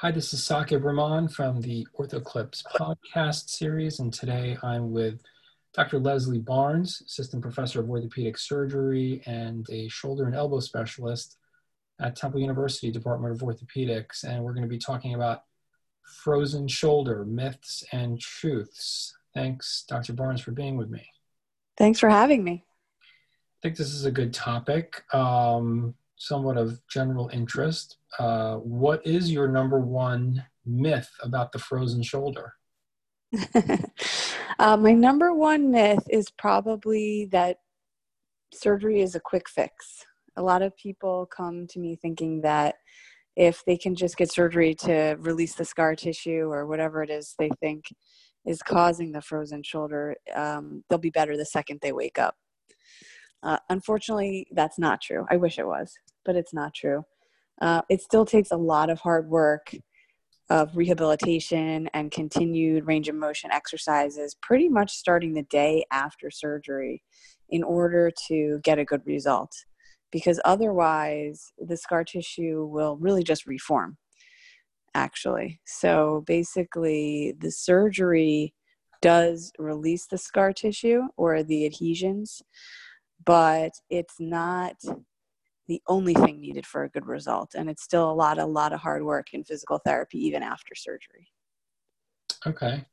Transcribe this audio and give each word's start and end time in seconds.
Hi, 0.00 0.10
this 0.10 0.34
is 0.34 0.42
Saqib 0.42 0.84
Rahman 0.84 1.26
from 1.26 1.62
the 1.62 1.86
OrthoClips 1.98 2.64
podcast 2.78 3.48
series, 3.48 3.98
and 3.98 4.12
today 4.12 4.58
I'm 4.62 4.92
with 4.92 5.22
Dr. 5.72 5.98
Leslie 5.98 6.38
Barnes, 6.38 7.02
Assistant 7.06 7.40
Professor 7.40 7.80
of 7.80 7.88
Orthopedic 7.88 8.36
Surgery 8.36 9.22
and 9.24 9.66
a 9.70 9.88
shoulder 9.88 10.26
and 10.26 10.34
elbow 10.34 10.60
specialist 10.60 11.38
at 11.98 12.14
Temple 12.14 12.40
University 12.40 12.90
Department 12.90 13.34
of 13.34 13.40
Orthopedics, 13.40 14.22
and 14.22 14.44
we're 14.44 14.52
going 14.52 14.64
to 14.64 14.68
be 14.68 14.76
talking 14.76 15.14
about 15.14 15.44
frozen 16.02 16.68
shoulder 16.68 17.24
myths 17.24 17.82
and 17.90 18.20
truths. 18.20 19.16
Thanks, 19.32 19.86
Dr. 19.88 20.12
Barnes, 20.12 20.42
for 20.42 20.50
being 20.50 20.76
with 20.76 20.90
me. 20.90 21.08
Thanks 21.78 22.00
for 22.00 22.10
having 22.10 22.44
me. 22.44 22.66
I 23.00 23.58
think 23.62 23.78
this 23.78 23.94
is 23.94 24.04
a 24.04 24.10
good 24.10 24.34
topic, 24.34 25.04
um, 25.14 25.94
somewhat 26.16 26.56
of 26.56 26.80
general 26.88 27.28
interest. 27.32 27.98
Uh, 28.18 28.56
what 28.56 29.06
is 29.06 29.30
your 29.30 29.48
number 29.48 29.80
one 29.80 30.44
myth 30.64 31.10
about 31.22 31.52
the 31.52 31.58
frozen 31.58 32.02
shoulder? 32.02 32.54
uh, 34.58 34.76
my 34.76 34.92
number 34.92 35.34
one 35.34 35.70
myth 35.70 36.06
is 36.10 36.30
probably 36.30 37.28
that 37.32 37.58
surgery 38.52 39.00
is 39.00 39.14
a 39.14 39.20
quick 39.20 39.48
fix. 39.48 40.04
A 40.36 40.42
lot 40.42 40.62
of 40.62 40.76
people 40.76 41.26
come 41.26 41.66
to 41.68 41.78
me 41.78 41.96
thinking 41.96 42.40
that 42.42 42.76
if 43.36 43.62
they 43.66 43.76
can 43.76 43.94
just 43.94 44.16
get 44.16 44.32
surgery 44.32 44.74
to 44.74 45.16
release 45.20 45.54
the 45.54 45.64
scar 45.64 45.94
tissue 45.94 46.48
or 46.50 46.66
whatever 46.66 47.02
it 47.02 47.10
is 47.10 47.34
they 47.38 47.50
think 47.60 47.84
is 48.46 48.62
causing 48.62 49.12
the 49.12 49.20
frozen 49.20 49.62
shoulder, 49.62 50.16
um, 50.34 50.82
they'll 50.88 50.98
be 50.98 51.10
better 51.10 51.36
the 51.36 51.44
second 51.44 51.80
they 51.82 51.92
wake 51.92 52.18
up. 52.18 52.36
Uh, 53.42 53.58
unfortunately, 53.68 54.46
that's 54.52 54.78
not 54.78 55.00
true. 55.00 55.26
I 55.30 55.36
wish 55.36 55.58
it 55.58 55.66
was, 55.66 55.92
but 56.26 56.36
it's 56.36 56.52
not 56.52 56.74
true. 56.74 57.04
Uh, 57.60 57.80
it 57.88 58.02
still 58.02 58.26
takes 58.26 58.50
a 58.50 58.56
lot 58.56 58.90
of 58.90 59.00
hard 59.00 59.28
work 59.28 59.72
of 60.50 60.76
rehabilitation 60.76 61.88
and 61.94 62.10
continued 62.10 62.86
range 62.86 63.08
of 63.08 63.14
motion 63.14 63.50
exercises 63.50 64.36
pretty 64.42 64.68
much 64.68 64.92
starting 64.92 65.32
the 65.32 65.42
day 65.44 65.84
after 65.90 66.30
surgery 66.30 67.02
in 67.48 67.62
order 67.62 68.10
to 68.28 68.60
get 68.62 68.78
a 68.78 68.84
good 68.84 69.02
result 69.06 69.52
because 70.12 70.40
otherwise 70.44 71.52
the 71.58 71.76
scar 71.76 72.04
tissue 72.04 72.64
will 72.64 72.96
really 72.96 73.24
just 73.24 73.46
reform 73.46 73.96
actually 74.94 75.60
so 75.66 76.22
basically 76.26 77.34
the 77.40 77.50
surgery 77.50 78.54
does 79.02 79.52
release 79.58 80.06
the 80.06 80.18
scar 80.18 80.52
tissue 80.52 81.02
or 81.16 81.42
the 81.42 81.66
adhesions 81.66 82.40
but 83.24 83.72
it's 83.90 84.16
not 84.20 84.76
the 85.68 85.82
only 85.88 86.14
thing 86.14 86.40
needed 86.40 86.66
for 86.66 86.84
a 86.84 86.88
good 86.88 87.06
result 87.06 87.54
and 87.54 87.68
it's 87.68 87.82
still 87.82 88.10
a 88.10 88.12
lot 88.12 88.38
a 88.38 88.46
lot 88.46 88.72
of 88.72 88.80
hard 88.80 89.04
work 89.04 89.32
in 89.32 89.44
physical 89.44 89.78
therapy 89.78 90.18
even 90.18 90.42
after 90.42 90.74
surgery. 90.74 91.28
Okay. 92.46 92.84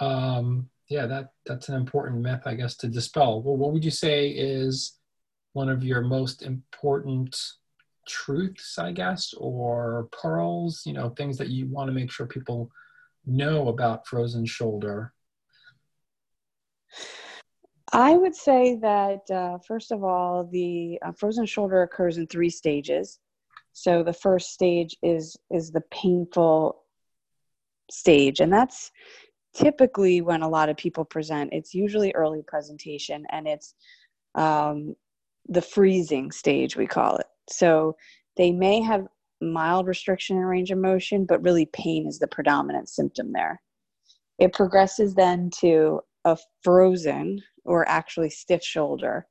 Um, 0.00 0.68
yeah 0.88 1.06
that 1.06 1.30
that's 1.46 1.68
an 1.68 1.76
important 1.76 2.20
myth 2.20 2.42
i 2.46 2.54
guess 2.54 2.76
to 2.76 2.88
dispel. 2.88 3.42
Well 3.42 3.56
what 3.56 3.72
would 3.72 3.84
you 3.84 3.90
say 3.90 4.28
is 4.28 4.98
one 5.52 5.68
of 5.68 5.84
your 5.84 6.02
most 6.02 6.42
important 6.42 7.36
truths 8.06 8.78
i 8.78 8.92
guess 8.92 9.32
or 9.38 10.08
pearls 10.12 10.82
you 10.84 10.92
know 10.92 11.08
things 11.10 11.38
that 11.38 11.48
you 11.48 11.66
want 11.66 11.88
to 11.88 11.92
make 11.92 12.10
sure 12.10 12.26
people 12.26 12.70
know 13.24 13.68
about 13.68 14.06
frozen 14.06 14.44
shoulder 14.44 15.14
I 17.92 18.16
would 18.16 18.34
say 18.34 18.76
that 18.76 19.30
uh, 19.30 19.58
first 19.58 19.92
of 19.92 20.02
all, 20.02 20.44
the 20.44 20.98
uh, 21.02 21.12
frozen 21.12 21.46
shoulder 21.46 21.82
occurs 21.82 22.18
in 22.18 22.26
three 22.26 22.50
stages. 22.50 23.18
So 23.72 24.02
the 24.02 24.12
first 24.12 24.52
stage 24.52 24.96
is 25.02 25.36
is 25.50 25.70
the 25.70 25.82
painful 25.90 26.82
stage, 27.90 28.40
and 28.40 28.52
that's 28.52 28.90
typically 29.54 30.20
when 30.20 30.42
a 30.42 30.48
lot 30.48 30.68
of 30.68 30.76
people 30.76 31.04
present. 31.04 31.52
It's 31.52 31.74
usually 31.74 32.12
early 32.14 32.42
presentation, 32.46 33.26
and 33.30 33.46
it's 33.46 33.74
um, 34.34 34.94
the 35.48 35.62
freezing 35.62 36.32
stage 36.32 36.76
we 36.76 36.86
call 36.86 37.16
it. 37.16 37.26
So 37.50 37.96
they 38.36 38.50
may 38.50 38.80
have 38.80 39.06
mild 39.40 39.86
restriction 39.86 40.36
in 40.36 40.42
range 40.44 40.70
of 40.70 40.78
motion, 40.78 41.26
but 41.26 41.42
really 41.42 41.66
pain 41.66 42.06
is 42.06 42.18
the 42.18 42.26
predominant 42.26 42.88
symptom 42.88 43.32
there. 43.32 43.60
It 44.38 44.52
progresses 44.52 45.14
then 45.14 45.50
to 45.60 46.00
a 46.24 46.38
frozen 46.62 47.42
or 47.64 47.88
actually 47.88 48.30
stiff 48.30 48.62
shoulder. 48.62 49.26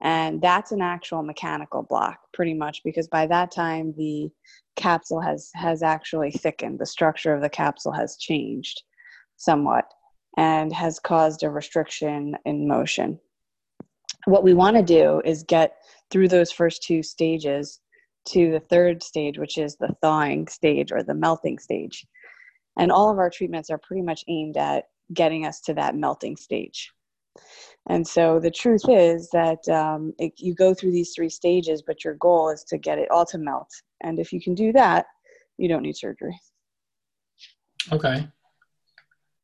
And 0.00 0.40
that's 0.40 0.70
an 0.70 0.80
actual 0.80 1.22
mechanical 1.22 1.82
block, 1.82 2.20
pretty 2.32 2.54
much, 2.54 2.82
because 2.84 3.08
by 3.08 3.26
that 3.26 3.50
time 3.50 3.94
the 3.96 4.30
capsule 4.76 5.20
has 5.20 5.50
has 5.54 5.82
actually 5.82 6.30
thickened. 6.30 6.78
The 6.78 6.86
structure 6.86 7.34
of 7.34 7.42
the 7.42 7.48
capsule 7.48 7.92
has 7.92 8.16
changed 8.16 8.82
somewhat 9.36 9.86
and 10.36 10.72
has 10.72 11.00
caused 11.00 11.42
a 11.42 11.50
restriction 11.50 12.36
in 12.44 12.68
motion. 12.68 13.18
What 14.26 14.44
we 14.44 14.54
want 14.54 14.76
to 14.76 14.82
do 14.82 15.20
is 15.24 15.42
get 15.42 15.78
through 16.10 16.28
those 16.28 16.52
first 16.52 16.82
two 16.82 17.02
stages 17.02 17.80
to 18.28 18.52
the 18.52 18.60
third 18.60 19.02
stage, 19.02 19.38
which 19.38 19.58
is 19.58 19.76
the 19.76 19.96
thawing 20.00 20.46
stage 20.46 20.92
or 20.92 21.02
the 21.02 21.14
melting 21.14 21.58
stage. 21.58 22.06
And 22.78 22.92
all 22.92 23.10
of 23.10 23.18
our 23.18 23.30
treatments 23.30 23.70
are 23.70 23.78
pretty 23.78 24.02
much 24.02 24.24
aimed 24.28 24.56
at 24.56 24.84
getting 25.12 25.44
us 25.46 25.60
to 25.62 25.74
that 25.74 25.96
melting 25.96 26.36
stage. 26.36 26.92
And 27.88 28.06
so 28.06 28.38
the 28.38 28.50
truth 28.50 28.82
is 28.88 29.30
that 29.30 29.66
um, 29.68 30.12
it, 30.18 30.32
you 30.36 30.54
go 30.54 30.74
through 30.74 30.92
these 30.92 31.12
three 31.14 31.30
stages, 31.30 31.82
but 31.82 32.04
your 32.04 32.14
goal 32.14 32.50
is 32.50 32.64
to 32.64 32.76
get 32.76 32.98
it 32.98 33.10
all 33.10 33.24
to 33.26 33.38
melt. 33.38 33.70
And 34.02 34.18
if 34.18 34.32
you 34.32 34.40
can 34.40 34.54
do 34.54 34.72
that, 34.72 35.06
you 35.56 35.68
don't 35.68 35.82
need 35.82 35.96
surgery. 35.96 36.38
Okay. 37.92 38.28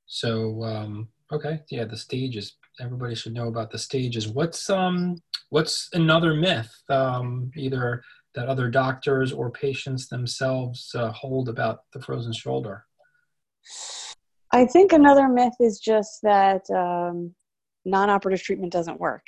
So, 0.06 0.62
um, 0.62 1.08
okay, 1.32 1.62
yeah, 1.70 1.84
the 1.84 1.96
stages. 1.96 2.56
Everybody 2.80 3.14
should 3.14 3.34
know 3.34 3.48
about 3.48 3.70
the 3.70 3.78
stages. 3.78 4.28
What's 4.28 4.68
um, 4.68 5.16
what's 5.50 5.88
another 5.92 6.34
myth, 6.34 6.72
um, 6.88 7.50
either 7.56 8.02
that 8.34 8.48
other 8.48 8.68
doctors 8.68 9.32
or 9.32 9.50
patients 9.50 10.08
themselves 10.08 10.94
uh, 10.94 11.12
hold 11.12 11.48
about 11.48 11.80
the 11.92 12.00
frozen 12.00 12.32
shoulder? 12.32 12.84
I 14.52 14.66
think 14.66 14.92
another 14.92 15.28
myth 15.28 15.54
is 15.60 15.78
just 15.78 16.20
that 16.22 16.62
um, 16.70 17.34
non-operative 17.84 18.42
treatment 18.42 18.72
doesn't 18.72 19.00
work. 19.00 19.26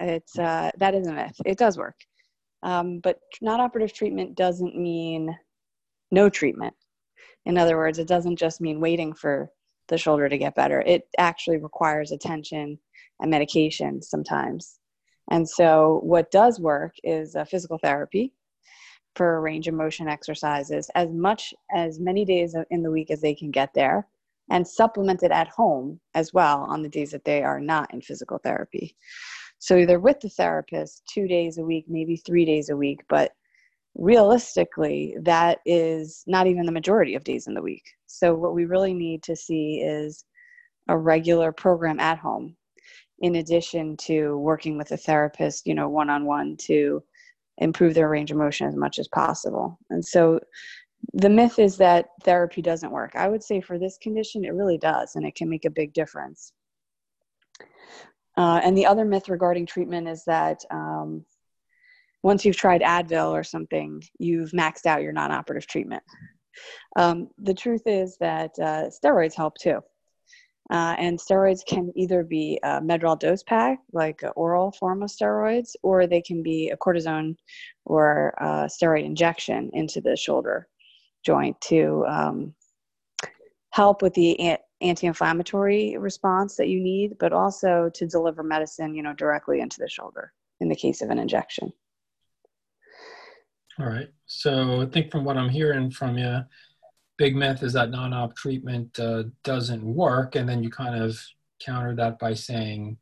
It's 0.00 0.38
uh, 0.38 0.70
that 0.78 0.94
is 0.94 1.06
a 1.06 1.12
myth. 1.12 1.36
It 1.44 1.58
does 1.58 1.78
work, 1.78 1.96
um, 2.62 3.00
but 3.00 3.18
non-operative 3.40 3.94
treatment 3.94 4.36
doesn't 4.36 4.76
mean 4.76 5.36
no 6.10 6.28
treatment. 6.28 6.74
In 7.46 7.58
other 7.58 7.76
words, 7.76 7.98
it 7.98 8.08
doesn't 8.08 8.36
just 8.36 8.60
mean 8.60 8.80
waiting 8.80 9.12
for 9.12 9.50
the 9.88 9.98
shoulder 9.98 10.28
to 10.28 10.38
get 10.38 10.54
better. 10.54 10.80
It 10.80 11.06
actually 11.18 11.58
requires 11.58 12.10
attention 12.10 12.78
and 13.20 13.30
medication 13.30 14.02
sometimes. 14.02 14.78
And 15.30 15.48
so, 15.48 16.00
what 16.02 16.30
does 16.30 16.60
work 16.60 16.94
is 17.02 17.36
uh, 17.36 17.44
physical 17.44 17.78
therapy 17.78 18.32
for 19.16 19.40
range 19.40 19.68
of 19.68 19.74
motion 19.74 20.08
exercises 20.08 20.90
as 20.94 21.08
much 21.10 21.54
as 21.72 22.00
many 22.00 22.24
days 22.24 22.56
in 22.70 22.82
the 22.82 22.90
week 22.90 23.10
as 23.10 23.20
they 23.20 23.34
can 23.34 23.50
get 23.50 23.72
there 23.74 24.06
and 24.50 24.66
supplemented 24.66 25.32
at 25.32 25.48
home 25.48 26.00
as 26.14 26.32
well 26.32 26.60
on 26.62 26.82
the 26.82 26.88
days 26.88 27.10
that 27.10 27.24
they 27.24 27.42
are 27.42 27.60
not 27.60 27.92
in 27.92 28.00
physical 28.00 28.38
therapy. 28.38 28.96
So 29.58 29.76
either 29.76 29.98
with 29.98 30.20
the 30.20 30.28
therapist 30.28 31.02
two 31.06 31.26
days 31.26 31.58
a 31.58 31.64
week, 31.64 31.86
maybe 31.88 32.16
three 32.16 32.44
days 32.44 32.68
a 32.68 32.76
week, 32.76 33.00
but 33.08 33.32
realistically, 33.94 35.16
that 35.22 35.60
is 35.64 36.24
not 36.26 36.46
even 36.46 36.66
the 36.66 36.72
majority 36.72 37.14
of 37.14 37.24
days 37.24 37.46
in 37.46 37.54
the 37.54 37.62
week. 37.62 37.84
So 38.06 38.34
what 38.34 38.54
we 38.54 38.66
really 38.66 38.92
need 38.92 39.22
to 39.22 39.36
see 39.36 39.80
is 39.80 40.24
a 40.88 40.96
regular 40.98 41.52
program 41.52 41.98
at 42.00 42.18
home 42.18 42.56
in 43.20 43.36
addition 43.36 43.96
to 43.96 44.36
working 44.38 44.76
with 44.76 44.90
a 44.90 44.96
therapist, 44.96 45.66
you 45.66 45.74
know, 45.74 45.88
one 45.88 46.10
on 46.10 46.26
one 46.26 46.56
to 46.58 47.02
improve 47.58 47.94
their 47.94 48.08
range 48.08 48.30
of 48.30 48.36
motion 48.36 48.66
as 48.66 48.74
much 48.74 48.98
as 48.98 49.08
possible. 49.08 49.78
And 49.90 50.04
so 50.04 50.40
the 51.12 51.28
myth 51.28 51.58
is 51.58 51.76
that 51.76 52.08
therapy 52.22 52.62
doesn't 52.62 52.90
work. 52.90 53.14
I 53.14 53.28
would 53.28 53.42
say 53.42 53.60
for 53.60 53.78
this 53.78 53.98
condition, 53.98 54.44
it 54.44 54.54
really 54.54 54.78
does, 54.78 55.16
and 55.16 55.26
it 55.26 55.34
can 55.34 55.48
make 55.48 55.64
a 55.64 55.70
big 55.70 55.92
difference. 55.92 56.52
Uh, 58.36 58.60
and 58.64 58.76
the 58.76 58.86
other 58.86 59.04
myth 59.04 59.28
regarding 59.28 59.66
treatment 59.66 60.08
is 60.08 60.24
that 60.24 60.64
um, 60.70 61.24
once 62.22 62.44
you've 62.44 62.56
tried 62.56 62.80
Advil 62.80 63.30
or 63.30 63.44
something, 63.44 64.02
you've 64.18 64.50
maxed 64.50 64.86
out 64.86 65.02
your 65.02 65.12
non 65.12 65.30
operative 65.30 65.68
treatment. 65.68 66.02
Um, 66.96 67.28
the 67.38 67.54
truth 67.54 67.82
is 67.86 68.16
that 68.18 68.52
uh, 68.58 68.88
steroids 68.88 69.34
help 69.34 69.56
too. 69.56 69.80
Uh, 70.70 70.96
and 70.98 71.18
steroids 71.18 71.64
can 71.66 71.92
either 71.94 72.24
be 72.24 72.58
a 72.62 72.80
Medrol 72.80 73.18
dose 73.18 73.42
pack, 73.42 73.80
like 73.92 74.22
an 74.22 74.30
oral 74.34 74.72
form 74.72 75.02
of 75.02 75.10
steroids, 75.10 75.76
or 75.82 76.06
they 76.06 76.22
can 76.22 76.42
be 76.42 76.70
a 76.70 76.76
cortisone 76.76 77.36
or 77.84 78.32
a 78.38 78.64
steroid 78.66 79.04
injection 79.04 79.70
into 79.74 80.00
the 80.00 80.16
shoulder 80.16 80.66
joint 81.24 81.60
to 81.62 82.04
um, 82.06 82.54
help 83.70 84.02
with 84.02 84.14
the 84.14 84.56
anti-inflammatory 84.80 85.96
response 85.96 86.56
that 86.56 86.68
you 86.68 86.80
need, 86.80 87.16
but 87.18 87.32
also 87.32 87.90
to 87.94 88.06
deliver 88.06 88.42
medicine, 88.42 88.94
you 88.94 89.02
know, 89.02 89.14
directly 89.14 89.60
into 89.60 89.78
the 89.78 89.88
shoulder 89.88 90.32
in 90.60 90.68
the 90.68 90.76
case 90.76 91.02
of 91.02 91.10
an 91.10 91.18
injection. 91.18 91.72
All 93.78 93.86
right. 93.86 94.08
So 94.26 94.82
I 94.82 94.86
think 94.86 95.10
from 95.10 95.24
what 95.24 95.36
I'm 95.36 95.48
hearing 95.48 95.90
from 95.90 96.16
you, 96.16 96.40
big 97.18 97.34
myth 97.34 97.62
is 97.62 97.72
that 97.72 97.90
non-op 97.90 98.36
treatment 98.36 98.98
uh, 99.00 99.24
doesn't 99.42 99.84
work, 99.84 100.36
and 100.36 100.48
then 100.48 100.62
you 100.62 100.70
kind 100.70 101.02
of 101.02 101.18
counter 101.60 101.94
that 101.96 102.18
by 102.18 102.34
saying 102.34 102.98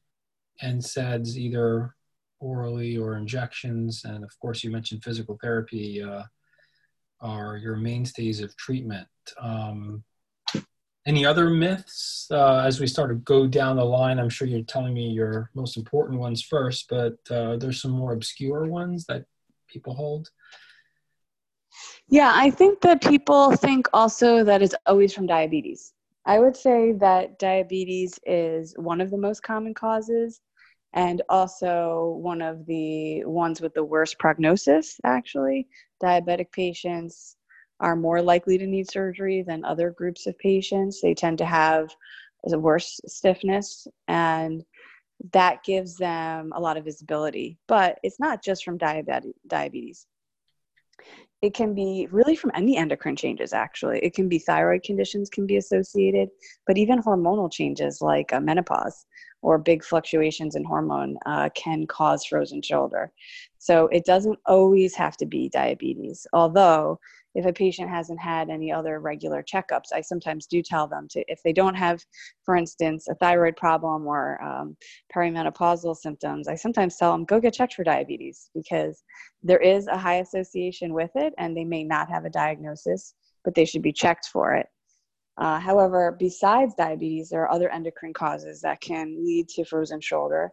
NSAIDs 0.63 1.37
either 1.37 1.95
orally 2.41 2.97
or 2.97 3.17
injections, 3.17 4.05
and 4.05 4.25
of 4.25 4.39
course 4.41 4.65
you 4.65 4.71
mentioned 4.71 5.05
physical 5.05 5.39
therapy 5.43 6.03
uh, 6.03 6.23
are 7.23 7.57
your 7.57 7.77
mainstays 7.77 8.41
of 8.41 8.57
treatment. 8.57 9.09
Um, 9.41 10.05
any 11.07 11.25
other 11.25 11.51
myths 11.51 12.29
uh, 12.31 12.63
as 12.65 12.79
we 12.81 12.87
start 12.87 13.11
to 13.11 13.17
go 13.17 13.47
down 13.47 13.77
the 13.77 13.85
line? 13.85 14.19
I'm 14.19 14.29
sure 14.29 14.47
you're 14.47 14.63
telling 14.63 14.95
me 14.95 15.09
your 15.09 15.51
most 15.55 15.77
important 15.77 16.21
ones 16.21 16.43
first, 16.43 16.87
but 16.89 17.15
uh, 17.31 17.57
there's 17.57 17.81
some 17.81 17.91
more 17.91 18.13
obscure 18.13 18.67
ones 18.67 19.05
that 19.07 19.25
people 19.69 19.95
hold. 19.95 20.29
Yeah, 22.09 22.33
I 22.35 22.51
think 22.51 22.81
that 22.83 23.03
people 23.03 23.57
think 23.57 23.89
also 23.93 24.45
that 24.45 24.63
it's 24.63 24.75
always 24.87 25.15
from 25.15 25.27
diabetes. 25.27 25.95
I 26.25 26.39
would 26.39 26.57
say 26.57 26.93
that 26.93 27.39
diabetes 27.39 28.19
is 28.27 28.75
one 28.77 29.01
of 29.01 29.11
the 29.11 29.19
most 29.19 29.43
common 29.43 29.75
causes 29.75 30.41
and 30.95 31.23
also 31.29 32.19
one 32.21 32.43
of 32.43 32.67
the 32.67 33.25
ones 33.25 33.61
with 33.61 33.75
the 33.75 33.85
worst 33.85 34.19
prognosis, 34.19 34.99
actually. 35.05 35.69
Diabetic 36.03 36.53
patients 36.53 37.37
are 37.81 37.97
more 37.97 38.21
likely 38.23 38.59
to 38.59 38.67
need 38.67 38.91
surgery 38.91 39.43
than 39.43 39.65
other 39.65 39.91
groups 39.91 40.27
of 40.27 40.39
patients. 40.39 41.01
They 41.01 41.15
tend 41.15 41.39
to 41.39 41.47
have 41.47 41.91
a 42.51 42.59
worse 42.59 43.01
stiffness, 43.07 43.87
and 44.09 44.65
that 45.33 45.65
gives 45.65 45.97
them 45.97 46.53
a 46.55 46.61
lot 46.61 46.77
of 46.77 46.85
visibility. 46.85 47.59
But 47.69 47.99
it's 48.03 48.21
not 48.21 48.43
just 48.43 48.65
from 48.65 48.79
diabetes 48.79 50.07
it 51.43 51.55
can 51.55 51.75
be 51.75 52.07
really 52.11 52.37
from 52.37 52.53
any 52.55 52.77
endocrine 52.77 53.17
changes 53.17 53.53
actually 53.53 53.99
it 53.99 54.15
can 54.15 54.29
be 54.29 54.39
thyroid 54.39 54.83
conditions 54.83 55.29
can 55.29 55.47
be 55.47 55.57
associated 55.57 56.29
but 56.67 56.79
even 56.79 57.03
hormonal 57.03 57.53
changes 57.53 58.01
like 58.01 58.33
uh, 58.33 58.41
menopause 58.41 59.05
or 59.43 59.59
big 59.59 59.85
fluctuations 59.85 60.55
in 60.55 60.65
hormone 60.65 61.17
uh, 61.27 61.49
can 61.55 61.87
cause 61.87 62.25
frozen 62.25 62.63
shoulder 62.63 63.13
so 63.59 63.89
it 63.89 64.05
doesn't 64.05 64.39
always 64.47 64.95
have 64.95 65.17
to 65.17 65.27
be 65.27 65.49
diabetes 65.49 66.27
although 66.33 66.99
if 67.35 67.47
a 67.47 67.53
patient 67.53 67.89
hasn't 67.89 68.21
had 68.21 68.51
any 68.51 68.71
other 68.71 69.01
regular 69.01 69.43
checkups, 69.43 69.93
I 69.95 70.03
sometimes 70.03 70.47
do 70.47 70.63
tell 70.63 70.87
them 70.87 71.09
to, 71.11 71.25
if 71.29 71.43
they 71.43 71.53
don't 71.53 71.75
have, 71.75 72.05
for 72.45 72.57
instance, 72.57 73.09
a 73.09 73.15
thyroid 73.15 73.57
problem 73.57 74.07
or 74.07 74.43
um, 74.43 74.77
perimenopausal 75.15 75.97
symptoms, 75.97 76.47
I 76.49 76.55
sometimes 76.55 76.97
tell 76.97 77.13
them, 77.13 77.25
go 77.25 77.41
get 77.41 77.55
checked 77.55 77.75
for 77.75 77.85
diabetes 77.85 78.51
because 78.55 79.03
there 79.43 79.61
is 79.61 79.87
a 79.87 79.97
high 79.97 80.17
association 80.17 80.93
with 80.93 81.11
it 81.15 81.33
and 81.39 81.57
they 81.57 81.65
may 81.65 81.85
not 81.85 82.11
have 82.11 82.25
a 82.25 82.31
diagnosis, 82.31 83.15
but 83.45 83.55
they 83.55 83.65
should 83.65 83.83
be 83.83 83.93
checked 83.93 84.27
for 84.27 84.55
it. 84.55 84.67
Uh, 85.39 85.59
however, 85.59 86.15
besides 86.19 86.75
diabetes, 86.75 87.31
there 87.31 87.43
are 87.43 87.51
other 87.51 87.71
endocrine 87.71 88.13
causes 88.13 88.61
that 88.61 88.81
can 88.81 89.25
lead 89.25 89.49
to 89.49 89.65
frozen 89.65 90.01
shoulder. 90.01 90.51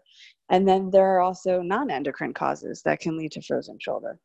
And 0.50 0.68
then 0.68 0.90
there 0.90 1.06
are 1.06 1.22
also 1.22 1.62
non 1.62 1.92
endocrine 1.92 2.34
causes 2.34 2.82
that 2.84 3.00
can 3.00 3.18
lead 3.18 3.32
to 3.34 3.42
frozen 3.42 3.78
shoulder. 3.80 4.20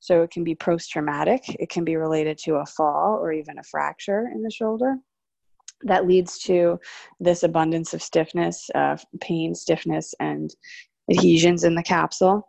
So 0.00 0.22
it 0.22 0.30
can 0.30 0.44
be 0.44 0.54
post 0.54 0.90
traumatic, 0.90 1.42
it 1.58 1.68
can 1.68 1.84
be 1.84 1.96
related 1.96 2.38
to 2.38 2.56
a 2.56 2.66
fall 2.66 3.18
or 3.20 3.32
even 3.32 3.58
a 3.58 3.64
fracture 3.64 4.30
in 4.32 4.42
the 4.42 4.50
shoulder 4.50 4.96
that 5.82 6.06
leads 6.06 6.38
to 6.38 6.78
this 7.20 7.42
abundance 7.42 7.92
of 7.92 8.02
stiffness, 8.02 8.70
uh, 8.74 8.96
pain, 9.20 9.54
stiffness, 9.54 10.14
and 10.20 10.54
adhesions 11.10 11.64
in 11.64 11.74
the 11.74 11.82
capsule. 11.82 12.48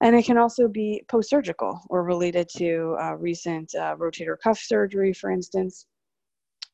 And 0.00 0.14
it 0.14 0.24
can 0.24 0.38
also 0.38 0.68
be 0.68 1.02
post 1.08 1.30
surgical 1.30 1.80
or 1.90 2.04
related 2.04 2.48
to 2.56 2.96
uh, 3.00 3.14
recent 3.16 3.74
uh, 3.74 3.96
rotator 3.96 4.36
cuff 4.42 4.58
surgery, 4.58 5.12
for 5.12 5.30
instance, 5.30 5.86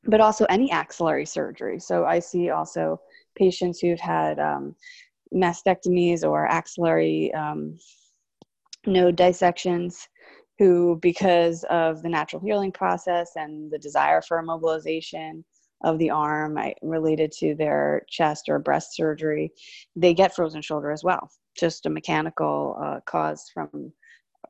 but 0.07 0.21
also 0.21 0.45
any 0.45 0.71
axillary 0.71 1.25
surgery. 1.25 1.79
So 1.79 2.05
I 2.05 2.19
see 2.19 2.49
also 2.49 2.99
patients 3.35 3.79
who've 3.79 3.99
had 3.99 4.39
um, 4.39 4.75
mastectomies 5.33 6.23
or 6.23 6.47
axillary 6.47 7.33
um, 7.33 7.77
node 8.85 9.15
dissections 9.15 10.07
who, 10.57 10.97
because 11.01 11.65
of 11.69 12.01
the 12.01 12.09
natural 12.09 12.41
healing 12.41 12.71
process 12.71 13.31
and 13.35 13.69
the 13.71 13.79
desire 13.79 14.21
for 14.21 14.41
immobilization 14.41 15.43
of 15.83 15.99
the 15.99 16.09
arm 16.09 16.57
related 16.81 17.31
to 17.31 17.55
their 17.55 18.05
chest 18.09 18.47
or 18.47 18.57
breast 18.59 18.95
surgery, 18.95 19.51
they 19.95 20.13
get 20.13 20.33
frozen 20.33 20.61
shoulder 20.61 20.91
as 20.91 21.03
well, 21.03 21.29
just 21.57 21.85
a 21.85 21.89
mechanical 21.89 22.77
uh, 22.81 22.99
cause 23.05 23.51
from 23.53 23.91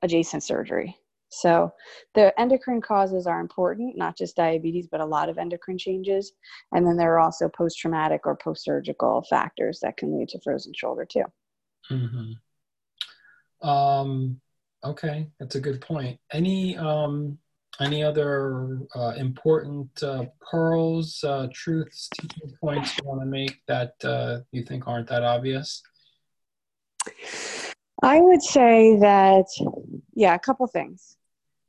adjacent 0.03 0.43
surgery. 0.43 0.95
So 1.29 1.73
the 2.13 2.39
endocrine 2.39 2.81
causes 2.81 3.27
are 3.27 3.41
important, 3.41 3.97
not 3.97 4.17
just 4.17 4.35
diabetes, 4.35 4.87
but 4.87 5.01
a 5.01 5.05
lot 5.05 5.29
of 5.29 5.37
endocrine 5.37 5.77
changes. 5.77 6.33
And 6.71 6.85
then 6.85 6.97
there 6.97 7.13
are 7.13 7.19
also 7.19 7.49
post 7.49 7.79
traumatic 7.79 8.21
or 8.25 8.35
post 8.37 8.63
surgical 8.63 9.25
factors 9.29 9.79
that 9.81 9.97
can 9.97 10.17
lead 10.17 10.29
to 10.29 10.39
frozen 10.41 10.73
shoulder 10.73 11.05
too. 11.05 11.25
Mm-hmm. 11.91 13.67
Um, 13.67 14.39
okay, 14.83 15.27
that's 15.39 15.55
a 15.55 15.59
good 15.59 15.81
point. 15.81 16.19
Any 16.31 16.77
um, 16.77 17.37
any 17.81 18.03
other 18.03 18.79
uh, 18.95 19.13
important 19.17 20.01
uh, 20.01 20.25
pearls, 20.39 21.23
uh, 21.23 21.47
truths, 21.53 22.09
teaching 22.13 22.53
points 22.61 22.97
you 22.97 23.03
want 23.05 23.21
to 23.21 23.25
make 23.25 23.59
that 23.67 23.93
uh, 24.03 24.39
you 24.51 24.63
think 24.63 24.87
aren't 24.87 25.09
that 25.09 25.23
obvious? 25.23 25.83
I 28.01 28.19
would 28.19 28.41
say 28.41 28.97
that, 28.99 29.45
yeah, 30.13 30.35
a 30.35 30.39
couple 30.39 30.67
things. 30.67 31.17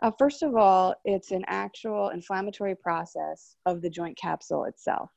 Uh, 0.03 0.11
first 0.19 0.43
of 0.43 0.57
all, 0.57 0.95
it's 1.05 1.31
an 1.31 1.45
actual 1.47 2.11
inflammatory 2.11 2.75
process 2.75 3.57
of 3.65 3.81
the 3.81 3.91
joint 3.91 4.17
capsule 4.19 4.65
itself. 4.65 5.11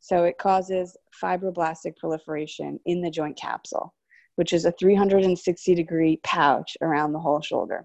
So 0.00 0.24
it 0.24 0.38
causes 0.38 0.96
fibroblastic 1.22 1.96
proliferation 1.96 2.78
in 2.86 3.02
the 3.02 3.10
joint 3.10 3.36
capsule 3.36 3.94
which 4.38 4.52
is 4.52 4.64
a 4.64 4.72
360 4.78 5.74
degree 5.74 6.20
pouch 6.22 6.76
around 6.80 7.12
the 7.12 7.18
whole 7.18 7.40
shoulder. 7.40 7.84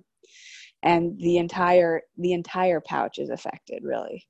And 0.83 1.17
the 1.17 1.39
entire, 1.39 2.03
the 2.19 2.33
entire 2.33 2.79
pouch 2.79 3.17
is 3.17 3.31
affected, 3.31 3.81
really. 3.83 4.27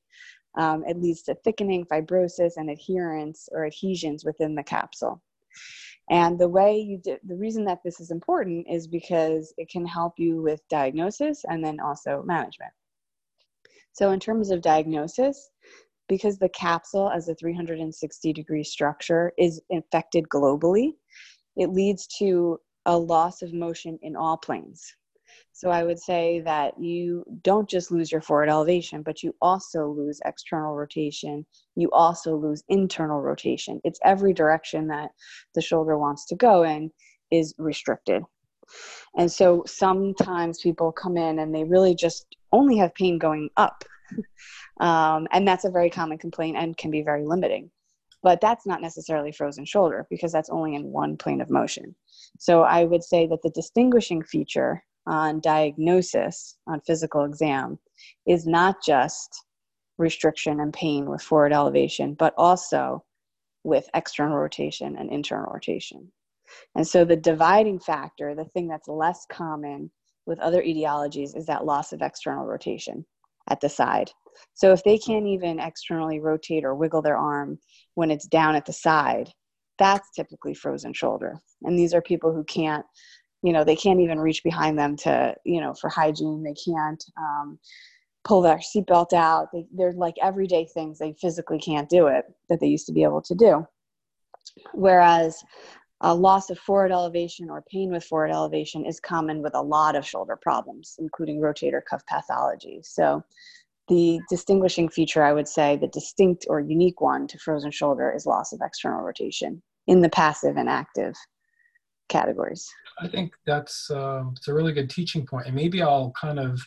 Um, 0.58 0.86
it 0.88 1.02
leads 1.02 1.24
to 1.24 1.36
thickening, 1.36 1.84
fibrosis, 1.84 2.54
and 2.56 2.70
adherence 2.70 3.50
or 3.52 3.66
adhesions 3.66 4.24
within 4.24 4.56
the 4.56 4.64
capsule. 4.64 5.22
And 6.10 6.38
the 6.38 6.50
way 6.50 6.78
you 6.78 6.98
do, 6.98 7.18
the 7.24 7.36
reason 7.36 7.64
that 7.66 7.80
this 7.84 8.00
is 8.00 8.12
important 8.12 8.68
is 8.70 8.88
because 8.88 9.54
it 9.58 9.70
can 9.70 9.86
help 9.86 10.14
you 10.18 10.42
with 10.42 10.68
diagnosis 10.70 11.44
and 11.48 11.64
then 11.64 11.80
also 11.80 12.24
management. 12.26 12.72
So, 13.94 14.12
in 14.12 14.20
terms 14.20 14.50
of 14.52 14.62
diagnosis, 14.62 15.50
because 16.10 16.38
the 16.38 16.50
capsule 16.50 17.10
as 17.10 17.30
a 17.30 17.36
360 17.36 18.34
degree 18.34 18.64
structure 18.64 19.32
is 19.38 19.62
infected 19.70 20.28
globally, 20.30 20.94
it 21.56 21.70
leads 21.70 22.08
to 22.20 22.60
a 22.86 22.98
loss 22.98 23.42
of 23.42 23.54
motion 23.54 23.98
in 24.02 24.16
all 24.16 24.38
planes. 24.38 24.96
So 25.56 25.70
I 25.70 25.84
would 25.84 26.00
say 26.00 26.42
that 26.42 26.80
you 26.80 27.24
don't 27.44 27.70
just 27.70 27.92
lose 27.92 28.12
your 28.12 28.22
forward 28.22 28.50
elevation, 28.50 29.04
but 29.04 29.22
you 29.22 29.36
also 29.40 29.88
lose 29.88 30.20
external 30.26 30.74
rotation. 30.74 31.46
You 31.76 31.92
also 31.92 32.36
lose 32.36 32.64
internal 32.70 33.22
rotation. 33.22 33.80
It's 33.84 34.00
every 34.04 34.34
direction 34.34 34.88
that 34.88 35.12
the 35.54 35.62
shoulder 35.62 35.96
wants 35.98 36.26
to 36.26 36.36
go 36.36 36.64
in 36.64 36.92
is 37.30 37.54
restricted. 37.60 38.24
And 39.16 39.32
so 39.32 39.64
sometimes 39.68 40.60
people 40.60 40.92
come 40.92 41.18
in 41.18 41.38
and 41.38 41.54
they 41.54 41.64
really 41.64 41.94
just 41.94 42.26
only 42.52 42.78
have 42.78 42.96
pain 42.96 43.20
going 43.20 43.50
up. 43.56 43.84
um, 44.80 45.28
and 45.32 45.48
that's 45.48 45.66
a 45.66 45.72
very 45.72 45.92
common 45.92 46.18
complaint 46.18 46.58
and 46.58 46.76
can 46.76 46.90
be 46.90 47.04
very 47.04 47.26
limiting 47.26 47.70
but 48.24 48.40
that's 48.40 48.66
not 48.66 48.82
necessarily 48.82 49.34
frozen 49.34 49.66
shoulder 49.66 50.08
because 50.10 50.32
that's 50.32 50.50
only 50.50 50.76
in 50.76 50.86
one 50.86 51.18
plane 51.18 51.42
of 51.42 51.50
motion. 51.50 51.94
So 52.40 52.62
I 52.62 52.86
would 52.86 53.04
say 53.04 53.28
that 53.28 53.42
the 53.44 53.50
distinguishing 53.50 54.24
feature 54.24 54.82
on 55.06 55.40
diagnosis 55.40 56.58
on 56.68 56.82
physical 56.82 57.24
exam 57.26 57.78
is 58.26 58.46
not 58.46 58.78
just 58.86 59.46
restriction 59.98 60.60
and 60.60 60.74
pain 60.74 61.10
with 61.10 61.22
forward 61.22 61.54
elevation, 61.54 62.14
but 62.14 62.34
also 62.38 63.04
with 63.64 63.90
external 63.94 64.38
rotation 64.38 64.98
and 64.98 65.12
internal 65.12 65.52
rotation. 65.52 66.12
And 66.76 66.88
so 66.88 67.06
the 67.06 67.16
dividing 67.16 67.80
factor, 67.80 68.36
the 68.36 68.46
thing 68.46 68.68
that's 68.68 68.88
less 68.88 69.26
common 69.32 69.92
with 70.26 70.40
other 70.40 70.62
etiologies, 70.62 71.36
is 71.36 71.46
that 71.48 71.66
loss 71.66 71.94
of 71.94 72.02
external 72.02 72.46
rotation 72.46 73.06
at 73.50 73.62
the 73.62 73.70
side. 73.70 74.12
So 74.54 74.72
if 74.72 74.84
they 74.84 74.98
can't 74.98 75.28
even 75.28 75.60
externally 75.60 76.20
rotate 76.20 76.64
or 76.64 76.76
wiggle 76.76 77.02
their 77.02 77.18
arm 77.18 77.60
when 77.96 78.12
it's 78.12 78.28
down 78.28 78.56
at 78.56 78.66
the 78.66 78.74
side, 78.74 79.30
that's 79.80 80.10
typically 80.12 80.54
frozen 80.54 80.94
shoulder. 80.94 81.40
And 81.64 81.78
these 81.78 81.94
are 81.94 82.02
people 82.02 82.34
who 82.34 82.44
can't, 82.44 82.86
you 83.44 83.52
know, 83.52 83.64
they 83.64 83.76
can't 83.76 84.00
even 84.00 84.20
reach 84.20 84.44
behind 84.44 84.80
them 84.80 84.96
to, 84.96 85.36
you 85.44 85.60
know, 85.60 85.74
for 85.74 85.90
hygiene. 85.90 86.44
They 86.44 86.54
can't 86.54 87.04
um, 87.18 87.60
pull 88.24 88.42
their 88.42 88.58
seatbelt 88.58 89.12
out. 89.12 89.50
They, 89.52 89.68
they're 89.74 89.92
like 89.92 90.16
everyday 90.22 90.66
things. 90.66 90.98
They 90.98 91.14
physically 91.20 91.60
can't 91.60 91.90
do 91.90 92.08
it 92.08 92.26
that 92.50 92.62
they 92.62 92.68
used 92.68 92.88
to 92.88 92.94
be 92.94 93.04
able 93.04 93.22
to 93.24 93.36
do. 93.36 93.68
Whereas 94.74 95.44
a 96.00 96.16
loss 96.16 96.50
of 96.50 96.58
forward 96.58 96.92
elevation 96.92 97.50
or 97.50 97.64
pain 97.70 97.92
with 97.92 98.06
forward 98.06 98.32
elevation 98.32 98.86
is 98.86 99.00
common 99.00 99.42
with 99.42 99.56
a 99.56 99.62
lot 99.62 99.96
of 99.96 100.08
shoulder 100.08 100.38
problems, 100.42 100.96
including 101.00 101.40
rotator 101.42 101.82
cuff 101.84 102.06
pathology. 102.08 102.80
So 102.84 103.24
the 103.90 104.22
distinguishing 104.30 104.88
feature, 104.88 105.24
I 105.24 105.34
would 105.34 105.48
say, 105.50 105.76
the 105.76 105.88
distinct 105.88 106.46
or 106.50 106.62
unique 106.62 107.02
one 107.02 107.28
to 107.28 107.38
frozen 107.40 107.72
shoulder 107.72 108.14
is 108.16 108.26
loss 108.26 108.54
of 108.54 108.62
external 108.64 109.02
rotation 109.02 109.62
in 109.88 110.00
the 110.00 110.10
passive 110.10 110.56
and 110.56 110.70
active 110.70 111.14
categories. 112.18 112.64
I 113.06 113.08
think 113.14 113.34
that's 113.46 113.78
uh, 113.90 114.24
it's 114.38 114.48
a 114.48 114.54
really 114.54 114.74
good 114.78 114.90
teaching 114.98 115.26
point, 115.26 115.48
and 115.48 115.56
maybe 115.56 115.82
I'll 115.82 116.12
kind 116.26 116.40
of 116.40 116.62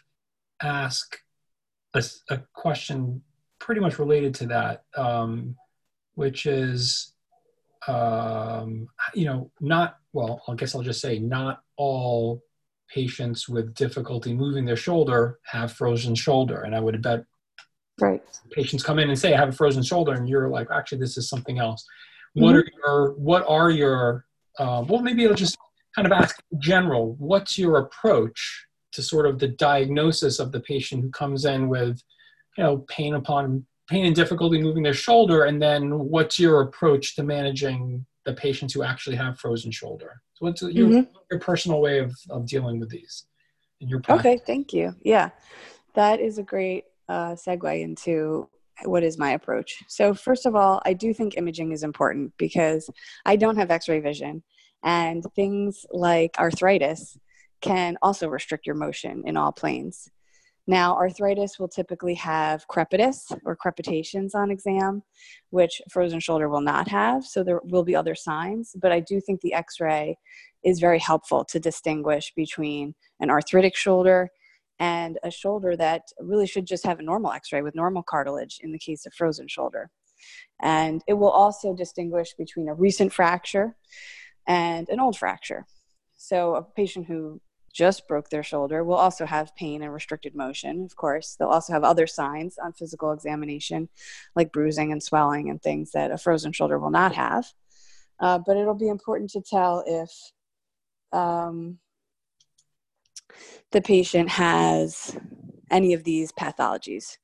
ask 0.61 1.07
a, 1.95 2.03
a 2.31 2.39
question 2.53 3.23
pretty 3.59 3.81
much 3.81 3.99
related 3.99 4.33
to 4.41 4.47
that, 4.47 4.85
um, 4.97 5.57
which 6.15 6.47
is, 6.47 7.15
um, 7.89 8.89
you 9.15 9.27
know, 9.29 9.51
not 9.61 9.89
well. 10.13 10.43
I 10.49 10.55
guess 10.55 10.75
I'll 10.75 10.83
just 10.93 11.01
say 11.01 11.19
not 11.19 11.63
all 11.77 12.43
patients 12.89 13.49
with 13.49 13.75
difficulty 13.75 14.33
moving 14.33 14.65
their 14.65 14.77
shoulder 14.77 15.39
have 15.45 15.73
frozen 15.73 16.15
shoulder. 16.15 16.59
And 16.65 16.75
I 16.75 16.81
would 16.81 17.03
bet 17.03 17.25
right. 18.01 18.23
patients 18.53 18.83
come 18.85 18.99
in 18.99 19.09
and 19.09 19.19
say, 19.19 19.35
I 19.35 19.39
have 19.39 19.49
a 19.49 19.59
frozen 19.61 19.83
shoulder. 19.83 20.13
And 20.13 20.29
you're 20.29 20.49
like, 20.49 20.69
actually, 20.71 20.99
this 20.99 21.17
is 21.17 21.29
something 21.29 21.59
else. 21.59 21.83
Mm-hmm. 22.37 22.45
What 22.45 22.55
are 22.57 22.65
your, 22.77 23.13
what 23.15 23.45
are 23.49 23.71
your, 23.71 24.25
uh, 24.59 24.85
well, 24.89 25.03
maybe 25.03 25.27
I'll 25.27 25.35
just 25.35 25.57
kind 25.95 26.07
of 26.07 26.13
ask 26.13 26.41
general, 26.59 27.15
what's 27.19 27.59
your 27.59 27.79
approach 27.79 28.67
to 28.93 29.03
sort 29.03 29.27
of 29.27 29.39
the 29.39 29.49
diagnosis 29.49 30.39
of 30.39 30.53
the 30.53 30.61
patient 30.61 31.03
who 31.03 31.11
comes 31.11 31.45
in 31.45 31.69
with, 31.69 32.01
you 32.57 32.65
know, 32.65 32.79
pain 32.89 33.15
upon 33.15 33.67
pain 33.89 34.05
and 34.07 34.17
difficulty 34.17 34.61
moving 34.61 34.83
their 34.83 34.95
shoulder? 34.95 35.45
And 35.45 35.61
then 35.61 35.99
what's 35.99 36.39
your 36.39 36.63
approach 36.63 37.17
to 37.17 37.23
managing 37.23 38.05
the 38.25 38.33
patients 38.33 38.75
who 38.75 38.83
actually 38.83 39.17
have 39.17 39.39
frozen 39.39 39.71
shoulder? 39.71 40.21
So 40.35 40.47
what's 40.47 40.63
your, 40.63 40.89
mm-hmm. 40.89 41.17
your 41.31 41.41
personal 41.41 41.81
way 41.81 41.99
of, 41.99 42.15
of 42.31 42.47
dealing 42.47 42.79
with 42.79 42.91
these 42.91 43.27
in 43.81 43.89
your 43.89 44.01
practice? 44.01 44.27
Okay, 44.27 44.41
thank 44.47 44.73
you. 44.73 44.95
Yeah, 45.03 45.31
that 45.95 46.21
is 46.21 46.39
a 46.39 46.43
great 46.43 46.85
uh, 47.09 47.33
segue 47.33 47.81
into 47.81 48.49
what 48.85 49.03
is 49.03 49.19
my 49.19 49.33
approach. 49.33 49.83
So 49.89 50.15
first 50.15 50.47
of 50.47 50.55
all, 50.55 50.83
I 50.85 50.93
do 50.93 51.15
think 51.15 51.37
imaging 51.37 51.73
is 51.73 51.83
important 51.83 52.33
because 52.37 52.91
I 53.25 53.37
don't 53.37 53.57
have 53.57 53.71
x-ray 53.71 54.01
vision 54.01 54.43
and 54.85 55.25
things 55.35 55.87
like 55.91 56.39
arthritis 56.39 57.19
can 57.61 57.97
also 58.03 58.29
restrict 58.29 58.67
your 58.67 58.77
motion 58.77 59.23
in 59.27 59.37
all 59.37 59.53
planes. 59.53 60.11
Now, 60.69 60.97
arthritis 60.97 61.59
will 61.59 61.69
typically 61.69 62.15
have 62.15 62.67
crepitus 62.67 63.37
or 63.45 63.55
crepitations 63.55 64.35
on 64.35 64.51
exam, 64.51 65.03
which 65.51 65.81
frozen 65.91 66.19
shoulder 66.19 66.49
will 66.49 66.61
not 66.61 66.89
have. 66.89 67.25
So 67.25 67.45
there 67.45 67.61
will 67.65 67.85
be 67.85 67.95
other 67.95 68.17
signs, 68.17 68.75
but 68.81 68.91
I 68.91 69.01
do 69.01 69.21
think 69.21 69.41
the 69.41 69.55
x 69.55 69.81
ray 69.81 70.19
is 70.65 70.81
very 70.81 70.99
helpful 70.99 71.45
to 71.45 71.61
distinguish 71.61 72.33
between 72.35 72.95
an 73.21 73.31
arthritic 73.31 73.77
shoulder 73.77 74.29
and 74.79 75.19
a 75.23 75.31
shoulder 75.31 75.77
that 75.77 76.03
really 76.21 76.47
should 76.47 76.67
just 76.67 76.85
have 76.85 76.99
a 76.99 77.03
normal 77.03 77.33
x 77.33 77.53
ray 77.53 77.63
with 77.63 77.75
normal 77.75 78.03
cartilage 78.03 78.59
in 78.63 78.73
the 78.73 78.79
case 78.79 79.07
of 79.07 79.15
frozen 79.15 79.49
shoulder. 79.49 79.91
And 80.61 81.03
it 81.07 81.15
will 81.15 81.31
also 81.31 81.75
distinguish 81.75 82.35
between 82.35 82.69
a 82.69 82.75
recent 82.75 83.13
fracture 83.13 83.77
and 84.47 84.89
an 84.89 85.01
old 85.01 85.17
fracture. 85.17 85.67
So, 86.17 86.55
a 86.55 86.63
patient 86.63 87.07
who 87.07 87.41
just 87.77 88.09
broke 88.09 88.31
their 88.31 88.43
shoulder 88.43 88.83
will 88.83 88.95
also 88.95 89.27
have 89.27 89.55
pain 89.55 89.83
and 89.83 89.93
restricted 89.93 90.35
motion, 90.35 90.85
of 90.85 90.97
course. 90.97 91.37
They'll 91.37 91.49
also 91.49 91.75
have 91.75 91.85
other 91.85 92.07
signs 92.07 92.57
on 92.57 92.73
physical 92.73 93.13
examination, 93.13 93.91
like 94.35 94.51
bruising 94.51 94.93
and 94.93 95.03
swelling 95.03 95.51
and 95.51 95.61
things 95.61 95.91
that 95.93 96.11
a 96.11 96.17
frozen 96.17 96.53
shoulder 96.53 96.79
will 96.79 96.91
not 96.91 97.15
have. 97.15 97.45
Uh, 98.19 98.39
but 98.39 98.57
it'll 98.57 98.75
be 98.75 98.89
important 98.89 99.29
to 99.31 99.43
tell 99.43 99.85
if 99.87 100.11
um, 101.13 101.79
the 103.73 103.81
patient 103.81 104.29
has 104.29 105.17
any 105.71 105.93
of 105.93 106.05
these 106.05 106.33
pathologies. 106.33 107.19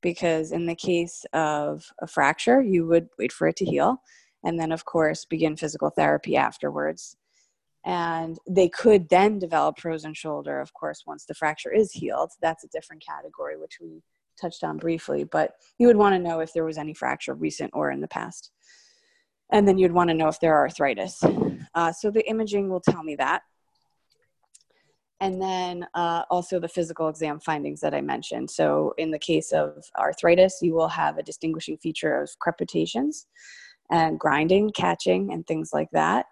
Because 0.00 0.50
in 0.50 0.66
the 0.66 0.74
case 0.74 1.24
of 1.32 1.84
a 2.00 2.08
fracture, 2.08 2.60
you 2.60 2.86
would 2.86 3.08
wait 3.18 3.30
for 3.30 3.46
it 3.46 3.56
to 3.56 3.64
heal 3.64 4.02
and 4.44 4.58
then, 4.58 4.72
of 4.72 4.84
course, 4.84 5.24
begin 5.24 5.56
physical 5.56 5.90
therapy 5.90 6.36
afterwards. 6.36 7.16
And 7.84 8.38
they 8.48 8.68
could 8.68 9.08
then 9.08 9.38
develop 9.38 9.78
frozen 9.78 10.14
shoulder 10.14 10.60
of 10.60 10.72
course 10.72 11.02
once 11.06 11.24
the 11.24 11.34
fracture 11.34 11.72
is 11.72 11.92
healed. 11.92 12.30
That's 12.40 12.64
a 12.64 12.68
different 12.68 13.04
category 13.04 13.56
which 13.56 13.78
we 13.80 14.02
touched 14.40 14.64
on 14.64 14.78
briefly 14.78 15.24
but 15.24 15.52
you 15.78 15.86
would 15.86 15.96
want 15.96 16.14
to 16.14 16.18
know 16.18 16.40
if 16.40 16.52
there 16.52 16.64
was 16.64 16.78
any 16.78 16.94
fracture 16.94 17.34
recent 17.34 17.70
or 17.74 17.90
in 17.90 18.00
the 18.00 18.08
past. 18.08 18.50
And 19.50 19.68
then 19.68 19.78
you'd 19.78 19.92
want 19.92 20.08
to 20.08 20.14
know 20.14 20.28
if 20.28 20.40
there 20.40 20.54
are 20.54 20.62
arthritis. 20.62 21.22
Uh, 21.74 21.92
so 21.92 22.10
the 22.10 22.28
imaging 22.28 22.68
will 22.68 22.80
tell 22.80 23.02
me 23.02 23.16
that 23.16 23.42
and 25.22 25.40
then 25.40 25.86
uh, 25.94 26.24
also 26.30 26.58
the 26.58 26.68
physical 26.68 27.08
exam 27.08 27.38
findings 27.38 27.80
that 27.80 27.94
i 27.94 28.00
mentioned. 28.00 28.50
So 28.50 28.92
in 28.98 29.12
the 29.12 29.20
case 29.20 29.52
of 29.52 29.84
arthritis 29.96 30.58
you 30.60 30.74
will 30.74 30.88
have 30.88 31.16
a 31.16 31.22
distinguishing 31.22 31.78
feature 31.78 32.20
of 32.20 32.30
crepitations 32.40 33.26
and 33.90 34.18
grinding 34.18 34.72
catching 34.72 35.32
and 35.32 35.46
things 35.46 35.70
like 35.72 35.88
that. 35.92 36.26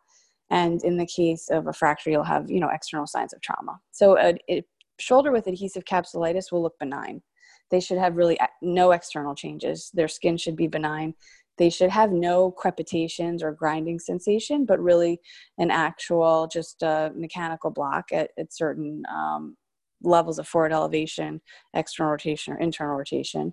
And 0.51 0.83
in 0.83 0.97
the 0.97 1.07
case 1.07 1.49
of 1.51 1.69
a 1.69 1.73
fracture 1.73 2.11
you'll 2.11 2.25
have 2.25 2.51
you 2.51 2.59
know 2.59 2.69
external 2.69 3.07
signs 3.07 3.33
of 3.33 3.41
trauma. 3.41 3.79
So 3.93 4.19
a, 4.19 4.37
a 4.51 4.65
shoulder 4.99 5.31
with 5.31 5.47
adhesive 5.47 5.85
capsulitis 5.85 6.51
will 6.51 6.63
look 6.63 6.79
benign. 6.81 7.23
They 7.71 7.79
should 7.79 7.99
have 7.99 8.17
really 8.17 8.37
no 8.61 8.91
external 8.91 9.37
changes. 9.37 9.93
Their 9.95 10.09
skin 10.09 10.37
should 10.37 10.57
be 10.57 10.67
benign 10.67 11.15
they 11.59 11.71
should 11.71 11.91
have 11.91 12.13
no 12.13 12.51
crepitations 12.51 13.43
or 13.43 13.53
grinding 13.53 13.99
sensation 13.99 14.65
but 14.65 14.81
really 14.81 15.21
an 15.59 15.71
actual 15.71 16.49
just 16.53 16.83
a 16.83 17.11
mechanical 17.15 17.71
block 17.71 18.11
at, 18.13 18.31
at 18.39 18.53
certain 18.53 19.03
um, 19.13 19.57
levels 20.03 20.39
of 20.39 20.49
forward 20.49 20.73
elevation 20.73 21.41
external 21.75 22.13
rotation 22.13 22.55
or 22.55 22.59
internal 22.59 22.97
rotation 22.97 23.53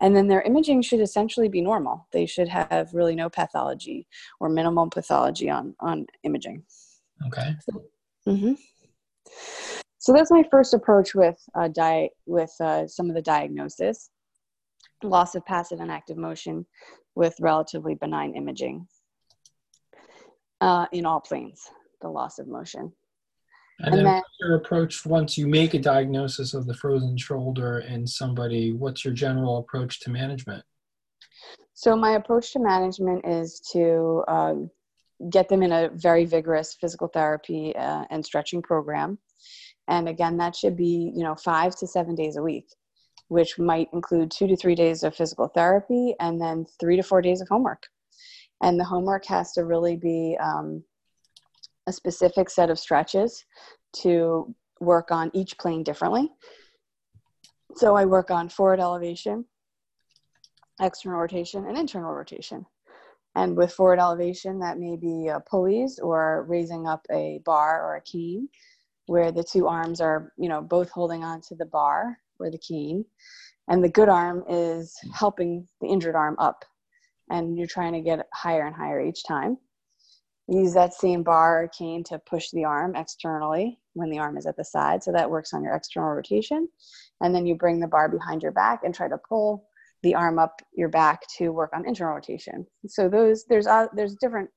and 0.00 0.14
then 0.14 0.28
their 0.28 0.42
imaging 0.42 0.82
should 0.82 1.00
essentially 1.00 1.48
be 1.48 1.60
normal. 1.60 2.06
They 2.12 2.26
should 2.26 2.48
have 2.48 2.94
really 2.94 3.14
no 3.14 3.28
pathology 3.28 4.06
or 4.38 4.48
minimal 4.48 4.88
pathology 4.88 5.50
on, 5.50 5.74
on 5.80 6.06
imaging. 6.22 6.62
Okay. 7.26 7.56
So, 7.68 7.84
mm-hmm. 8.28 8.52
so 9.98 10.12
that's 10.12 10.30
my 10.30 10.44
first 10.50 10.72
approach 10.72 11.14
with, 11.14 11.36
uh, 11.56 11.68
di- 11.68 12.10
with 12.26 12.52
uh, 12.60 12.86
some 12.86 13.08
of 13.08 13.16
the 13.16 13.22
diagnosis 13.22 14.10
loss 15.02 15.34
of 15.34 15.44
passive 15.46 15.80
and 15.80 15.90
active 15.90 16.16
motion 16.16 16.66
with 17.14 17.34
relatively 17.40 17.94
benign 17.94 18.34
imaging 18.34 18.86
uh, 20.60 20.86
in 20.92 21.06
all 21.06 21.20
planes, 21.20 21.70
the 22.00 22.08
loss 22.08 22.38
of 22.38 22.48
motion. 22.48 22.92
And, 23.80 23.94
and 23.94 23.98
then, 23.98 24.04
then 24.04 24.22
your 24.40 24.56
approach 24.56 25.06
once 25.06 25.38
you 25.38 25.46
make 25.46 25.74
a 25.74 25.78
diagnosis 25.78 26.52
of 26.52 26.66
the 26.66 26.74
frozen 26.74 27.16
shoulder 27.16 27.80
in 27.80 28.06
somebody, 28.06 28.72
what's 28.72 29.04
your 29.04 29.14
general 29.14 29.58
approach 29.58 30.00
to 30.00 30.10
management? 30.10 30.64
So 31.74 31.94
my 31.94 32.12
approach 32.12 32.52
to 32.54 32.58
management 32.58 33.24
is 33.24 33.60
to 33.72 34.24
uh, 34.26 34.54
get 35.30 35.48
them 35.48 35.62
in 35.62 35.70
a 35.70 35.90
very 35.94 36.24
vigorous 36.24 36.74
physical 36.80 37.06
therapy 37.06 37.74
uh, 37.76 38.04
and 38.10 38.24
stretching 38.24 38.62
program. 38.62 39.18
And 39.86 40.08
again, 40.08 40.36
that 40.38 40.56
should 40.56 40.76
be, 40.76 41.12
you 41.14 41.22
know, 41.22 41.36
five 41.36 41.76
to 41.76 41.86
seven 41.86 42.16
days 42.16 42.36
a 42.36 42.42
week, 42.42 42.66
which 43.28 43.58
might 43.58 43.88
include 43.92 44.30
two 44.30 44.46
to 44.46 44.56
three 44.56 44.74
days 44.74 45.02
of 45.02 45.14
physical 45.14 45.48
therapy 45.48 46.14
and 46.20 46.40
then 46.40 46.66
three 46.80 46.96
to 46.96 47.02
four 47.02 47.22
days 47.22 47.40
of 47.40 47.48
homework. 47.48 47.86
And 48.62 48.78
the 48.78 48.84
homework 48.84 49.24
has 49.26 49.52
to 49.52 49.64
really 49.64 49.96
be 49.96 50.36
um, 50.40 50.82
a 51.86 51.92
specific 51.92 52.50
set 52.50 52.70
of 52.70 52.78
stretches 52.78 53.44
to 54.02 54.54
work 54.80 55.10
on 55.10 55.30
each 55.34 55.56
plane 55.58 55.82
differently. 55.82 56.30
So 57.76 57.94
I 57.96 58.06
work 58.06 58.30
on 58.30 58.48
forward 58.48 58.80
elevation, 58.80 59.44
external 60.80 61.20
rotation, 61.20 61.66
and 61.66 61.76
internal 61.76 62.12
rotation. 62.12 62.64
And 63.34 63.56
with 63.56 63.72
forward 63.72 63.98
elevation, 63.98 64.58
that 64.60 64.78
may 64.78 64.96
be 64.96 65.30
pulleys 65.48 66.00
or 66.02 66.44
raising 66.48 66.86
up 66.86 67.06
a 67.10 67.40
bar 67.44 67.84
or 67.84 67.96
a 67.96 68.00
cane, 68.00 68.48
where 69.06 69.30
the 69.30 69.44
two 69.44 69.68
arms 69.68 70.00
are, 70.00 70.32
you 70.36 70.48
know, 70.48 70.60
both 70.60 70.90
holding 70.90 71.24
on 71.24 71.40
to 71.42 71.54
the 71.54 71.66
bar 71.66 72.18
or 72.38 72.50
the 72.50 72.58
cane. 72.58 73.04
And 73.68 73.84
the 73.84 73.88
good 73.88 74.08
arm 74.08 74.44
is 74.48 74.96
helping 75.12 75.66
the 75.80 75.88
injured 75.88 76.14
arm 76.14 76.36
up. 76.38 76.64
And 77.30 77.58
you're 77.58 77.66
trying 77.66 77.92
to 77.92 78.00
get 78.00 78.26
higher 78.32 78.66
and 78.66 78.74
higher 78.74 79.00
each 79.00 79.24
time 79.24 79.58
use 80.48 80.72
that 80.72 80.94
same 80.94 81.22
bar 81.22 81.62
or 81.64 81.68
cane 81.68 82.02
to 82.02 82.18
push 82.18 82.50
the 82.50 82.64
arm 82.64 82.96
externally 82.96 83.78
when 83.92 84.10
the 84.10 84.18
arm 84.18 84.36
is 84.38 84.46
at 84.46 84.56
the 84.56 84.64
side. 84.64 85.02
So 85.02 85.12
that 85.12 85.30
works 85.30 85.52
on 85.52 85.62
your 85.62 85.74
external 85.74 86.10
rotation. 86.10 86.68
And 87.20 87.34
then 87.34 87.46
you 87.46 87.54
bring 87.54 87.80
the 87.80 87.86
bar 87.86 88.08
behind 88.08 88.42
your 88.42 88.52
back 88.52 88.80
and 88.84 88.94
try 88.94 89.08
to 89.08 89.18
pull 89.28 89.68
the 90.02 90.14
arm 90.14 90.38
up 90.38 90.62
your 90.74 90.88
back 90.88 91.20
to 91.36 91.50
work 91.50 91.70
on 91.74 91.86
internal 91.86 92.14
rotation. 92.14 92.66
So 92.86 93.08
those 93.08 93.44
there's 93.44 93.66
uh, 93.66 93.88
there's 93.94 94.14
different 94.14 94.48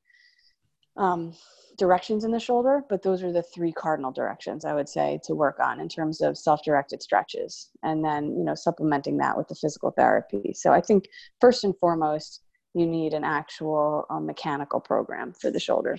um, 0.97 1.33
directions 1.77 2.23
in 2.25 2.31
the 2.31 2.39
shoulder, 2.39 2.83
but 2.89 3.01
those 3.01 3.23
are 3.23 3.31
the 3.31 3.43
three 3.43 3.71
cardinal 3.71 4.11
directions 4.11 4.65
I 4.65 4.73
would 4.73 4.89
say 4.89 5.19
to 5.23 5.33
work 5.33 5.59
on 5.59 5.79
in 5.79 5.87
terms 5.89 6.21
of 6.21 6.37
self-directed 6.37 7.01
stretches, 7.01 7.69
and 7.83 8.03
then 8.03 8.35
you 8.37 8.43
know 8.43 8.55
supplementing 8.55 9.17
that 9.17 9.37
with 9.37 9.47
the 9.47 9.55
physical 9.55 9.91
therapy. 9.91 10.53
So 10.53 10.71
I 10.71 10.81
think 10.81 11.05
first 11.39 11.63
and 11.63 11.73
foremost, 11.79 12.41
you 12.73 12.85
need 12.85 13.13
an 13.13 13.23
actual 13.23 14.05
um, 14.09 14.25
mechanical 14.25 14.79
program 14.79 15.33
for 15.33 15.49
the 15.51 15.59
shoulder. 15.59 15.97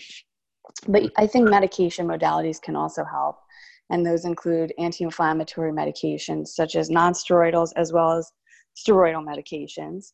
But 0.87 1.11
I 1.17 1.27
think 1.27 1.49
medication 1.49 2.07
modalities 2.07 2.61
can 2.61 2.77
also 2.77 3.05
help. 3.05 3.37
and 3.91 4.07
those 4.07 4.25
include 4.25 4.73
anti-inflammatory 4.79 5.73
medications 5.73 6.49
such 6.49 6.77
as 6.77 6.89
nonsteroidals 6.89 7.73
as 7.77 7.93
well 7.93 8.13
as 8.13 8.33
steroidal 8.77 9.25
medications. 9.25 10.13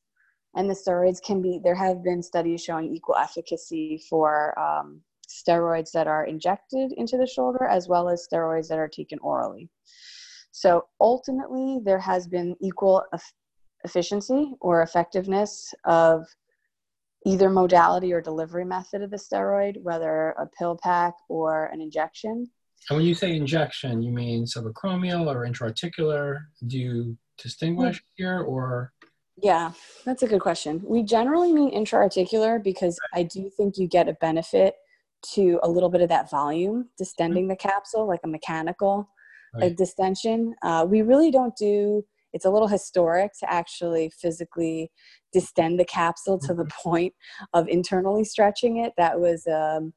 And 0.56 0.68
the 0.68 0.74
steroids 0.74 1.22
can 1.22 1.42
be 1.42 1.60
there 1.62 1.74
have 1.74 2.02
been 2.02 2.22
studies 2.22 2.62
showing 2.62 2.92
equal 2.92 3.16
efficacy 3.16 4.02
for 4.08 4.58
um, 4.58 5.00
steroids 5.28 5.92
that 5.92 6.06
are 6.06 6.24
injected 6.24 6.92
into 6.96 7.16
the 7.16 7.26
shoulder 7.26 7.64
as 7.64 7.88
well 7.88 8.08
as 8.08 8.26
steroids 8.26 8.68
that 8.68 8.78
are 8.78 8.88
taken 8.88 9.18
orally. 9.20 9.68
So 10.50 10.86
ultimately, 11.00 11.78
there 11.84 11.98
has 11.98 12.26
been 12.26 12.56
equal 12.60 13.04
efficiency 13.84 14.54
or 14.60 14.82
effectiveness 14.82 15.72
of 15.84 16.26
either 17.26 17.50
modality 17.50 18.12
or 18.12 18.20
delivery 18.20 18.64
method 18.64 19.02
of 19.02 19.10
the 19.10 19.16
steroid, 19.16 19.80
whether 19.82 20.30
a 20.30 20.46
pill 20.58 20.78
pack 20.82 21.14
or 21.28 21.66
an 21.66 21.80
injection. 21.80 22.48
And 22.88 22.96
when 22.96 23.06
you 23.06 23.14
say 23.14 23.36
injection, 23.36 24.02
you 24.02 24.12
mean 24.12 24.44
subacromial 24.44 25.26
or 25.26 25.46
intraarticular? 25.46 26.38
Do 26.66 26.78
you 26.78 27.18
distinguish 27.36 28.02
here 28.16 28.40
or? 28.40 28.92
Yeah, 29.42 29.73
that's 30.04 30.23
a 30.23 30.26
good 30.26 30.40
question. 30.40 30.83
We 30.85 31.02
generally 31.02 31.52
mean 31.52 31.71
intraarticular 31.73 32.62
because 32.62 32.99
I 33.14 33.23
do 33.23 33.50
think 33.57 33.78
you 33.78 33.87
get 33.87 34.09
a 34.09 34.14
benefit 34.14 34.75
to 35.35 35.61
a 35.62 35.68
little 35.68 35.88
bit 35.88 36.00
of 36.00 36.09
that 36.09 36.30
volume, 36.30 36.88
distending 37.00 37.49
the 37.49 37.57
capsule 37.57 38.07
like 38.07 38.21
a 38.25 38.28
mechanical 38.28 39.09
right. 39.54 39.76
distension. 39.76 40.54
Uh, 40.62 40.87
we 40.88 41.02
really 41.02 41.30
don't 41.30 41.57
do, 41.57 42.04
it's 42.33 42.45
a 42.45 42.50
little 42.50 42.68
historic 42.68 43.33
to 43.40 43.52
actually 43.52 44.11
physically 44.21 44.90
distend 45.33 45.78
the 45.78 45.85
capsule 45.85 46.38
to 46.38 46.54
the 46.54 46.64
mm-hmm. 46.64 46.88
point 46.88 47.14
of 47.52 47.68
internally 47.68 48.25
stretching 48.25 48.78
it. 48.78 48.92
That 48.97 49.21
was 49.21 49.47
um, 49.47 49.92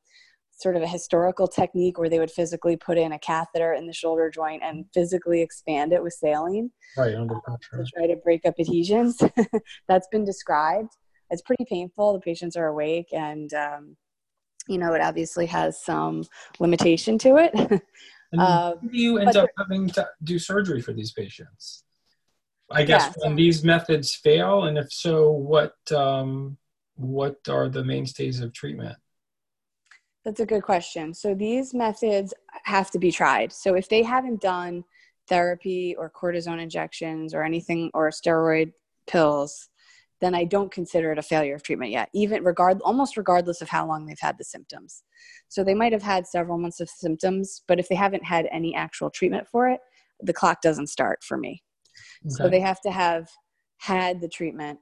sort 0.61 0.75
of 0.75 0.81
a 0.81 0.87
historical 0.87 1.47
technique 1.47 1.97
where 1.97 2.09
they 2.09 2.19
would 2.19 2.31
physically 2.31 2.77
put 2.77 2.97
in 2.97 3.11
a 3.11 3.19
catheter 3.19 3.73
in 3.73 3.87
the 3.87 3.93
shoulder 3.93 4.29
joint 4.29 4.61
and 4.63 4.85
physically 4.93 5.41
expand 5.41 5.93
it 5.93 6.03
with 6.03 6.13
saline. 6.13 6.71
Right, 6.97 7.15
under 7.15 7.35
pressure. 7.39 7.83
To 7.83 7.91
try 7.95 8.07
to 8.07 8.15
break 8.17 8.45
up 8.45 8.55
adhesions. 8.59 9.21
That's 9.87 10.07
been 10.11 10.25
described. 10.25 10.91
It's 11.29 11.41
pretty 11.41 11.65
painful. 11.65 12.13
The 12.13 12.19
patients 12.19 12.55
are 12.55 12.67
awake 12.67 13.07
and, 13.13 13.53
um, 13.53 13.97
you 14.67 14.77
know, 14.77 14.93
it 14.93 15.01
obviously 15.01 15.45
has 15.47 15.83
some 15.83 16.23
limitation 16.59 17.17
to 17.19 17.37
it. 17.37 17.81
uh, 18.39 18.73
do 18.73 18.89
you 18.91 19.17
end 19.17 19.35
up 19.35 19.49
having 19.57 19.89
to 19.89 20.07
do 20.23 20.37
surgery 20.37 20.81
for 20.81 20.93
these 20.93 21.11
patients? 21.11 21.83
I 22.73 22.83
guess 22.83 23.07
yeah, 23.07 23.13
when 23.17 23.31
so, 23.33 23.35
these 23.35 23.63
methods 23.63 24.15
fail, 24.15 24.63
and 24.63 24.77
if 24.77 24.91
so, 24.91 25.31
what 25.31 25.75
um, 25.91 26.57
what 26.95 27.37
are 27.49 27.69
the 27.69 27.83
mainstays 27.83 28.39
of 28.39 28.53
treatment? 28.53 28.97
That's 30.23 30.39
a 30.39 30.45
good 30.45 30.63
question. 30.63 31.13
So 31.13 31.33
these 31.33 31.73
methods 31.73 32.33
have 32.63 32.91
to 32.91 32.99
be 32.99 33.11
tried. 33.11 33.51
So 33.51 33.73
if 33.73 33.89
they 33.89 34.03
haven't 34.03 34.41
done 34.41 34.83
therapy 35.27 35.95
or 35.97 36.11
cortisone 36.11 36.61
injections 36.61 37.33
or 37.33 37.43
anything 37.43 37.89
or 37.93 38.09
steroid 38.11 38.73
pills, 39.07 39.69
then 40.19 40.35
I 40.35 40.43
don't 40.43 40.71
consider 40.71 41.11
it 41.11 41.17
a 41.17 41.23
failure 41.23 41.55
of 41.55 41.63
treatment 41.63 41.91
yet, 41.91 42.09
even 42.13 42.43
regard 42.43 42.79
almost 42.81 43.17
regardless 43.17 43.61
of 43.61 43.69
how 43.69 43.87
long 43.87 44.05
they've 44.05 44.19
had 44.19 44.37
the 44.37 44.43
symptoms. 44.43 45.03
So 45.47 45.63
they 45.63 45.73
might 45.73 45.93
have 45.93 46.03
had 46.03 46.27
several 46.27 46.59
months 46.59 46.79
of 46.79 46.89
symptoms, 46.89 47.63
but 47.67 47.79
if 47.79 47.89
they 47.89 47.95
haven't 47.95 48.23
had 48.23 48.47
any 48.51 48.75
actual 48.75 49.09
treatment 49.09 49.47
for 49.51 49.67
it, 49.69 49.79
the 50.21 50.33
clock 50.33 50.61
doesn't 50.61 50.87
start 50.87 51.23
for 51.23 51.37
me. 51.37 51.63
Okay. 52.25 52.35
So 52.35 52.49
they 52.49 52.59
have 52.59 52.79
to 52.81 52.91
have 52.91 53.27
had 53.77 54.21
the 54.21 54.29
treatment 54.29 54.79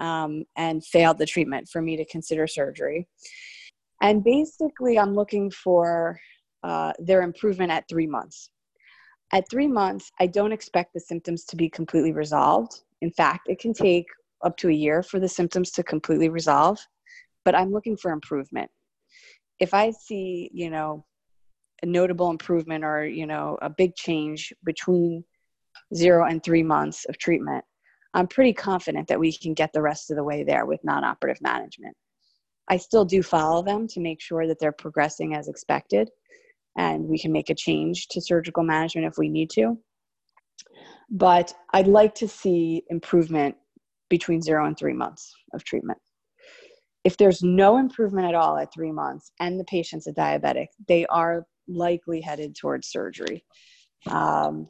um, 0.00 0.44
and 0.56 0.84
failed 0.84 1.18
the 1.18 1.26
treatment 1.26 1.68
for 1.68 1.80
me 1.80 1.96
to 1.96 2.04
consider 2.04 2.48
surgery. 2.48 3.06
And 4.02 4.24
basically, 4.24 4.98
I'm 4.98 5.14
looking 5.14 5.48
for 5.50 6.20
uh, 6.64 6.92
their 6.98 7.22
improvement 7.22 7.70
at 7.70 7.88
three 7.88 8.08
months. 8.08 8.50
At 9.32 9.48
three 9.48 9.68
months, 9.68 10.10
I 10.20 10.26
don't 10.26 10.52
expect 10.52 10.92
the 10.92 11.00
symptoms 11.00 11.44
to 11.44 11.56
be 11.56 11.70
completely 11.70 12.12
resolved. 12.12 12.82
In 13.00 13.12
fact, 13.12 13.48
it 13.48 13.60
can 13.60 13.72
take 13.72 14.06
up 14.44 14.56
to 14.58 14.68
a 14.68 14.72
year 14.72 15.04
for 15.04 15.20
the 15.20 15.28
symptoms 15.28 15.70
to 15.70 15.84
completely 15.84 16.28
resolve, 16.28 16.78
but 17.44 17.54
I'm 17.54 17.70
looking 17.70 17.96
for 17.96 18.10
improvement. 18.10 18.70
If 19.60 19.72
I 19.72 19.92
see, 19.92 20.50
you 20.52 20.68
know, 20.68 21.04
a 21.82 21.86
notable 21.86 22.30
improvement 22.30 22.84
or, 22.84 23.06
you 23.06 23.26
know, 23.26 23.56
a 23.62 23.70
big 23.70 23.94
change 23.94 24.52
between 24.64 25.24
zero 25.94 26.26
and 26.26 26.42
three 26.42 26.64
months 26.64 27.04
of 27.04 27.18
treatment, 27.18 27.64
I'm 28.14 28.26
pretty 28.26 28.52
confident 28.52 29.06
that 29.08 29.20
we 29.20 29.32
can 29.32 29.54
get 29.54 29.72
the 29.72 29.82
rest 29.82 30.10
of 30.10 30.16
the 30.16 30.24
way 30.24 30.42
there 30.42 30.66
with 30.66 30.80
non 30.82 31.04
operative 31.04 31.40
management. 31.40 31.96
I 32.68 32.76
still 32.76 33.04
do 33.04 33.22
follow 33.22 33.62
them 33.62 33.86
to 33.88 34.00
make 34.00 34.20
sure 34.20 34.46
that 34.46 34.58
they're 34.58 34.72
progressing 34.72 35.34
as 35.34 35.48
expected 35.48 36.10
and 36.76 37.04
we 37.04 37.18
can 37.18 37.32
make 37.32 37.50
a 37.50 37.54
change 37.54 38.08
to 38.08 38.20
surgical 38.20 38.62
management 38.62 39.06
if 39.06 39.18
we 39.18 39.28
need 39.28 39.50
to. 39.50 39.78
But 41.10 41.52
I'd 41.74 41.86
like 41.86 42.14
to 42.16 42.28
see 42.28 42.84
improvement 42.88 43.56
between 44.08 44.40
zero 44.40 44.66
and 44.66 44.76
three 44.76 44.94
months 44.94 45.34
of 45.52 45.64
treatment. 45.64 45.98
If 47.04 47.16
there's 47.16 47.42
no 47.42 47.78
improvement 47.78 48.28
at 48.28 48.34
all 48.34 48.56
at 48.56 48.72
three 48.72 48.92
months 48.92 49.32
and 49.40 49.58
the 49.58 49.64
patient's 49.64 50.06
a 50.06 50.12
diabetic, 50.12 50.68
they 50.88 51.04
are 51.06 51.44
likely 51.68 52.20
headed 52.20 52.54
towards 52.54 52.88
surgery. 52.88 53.44
Um, 54.08 54.68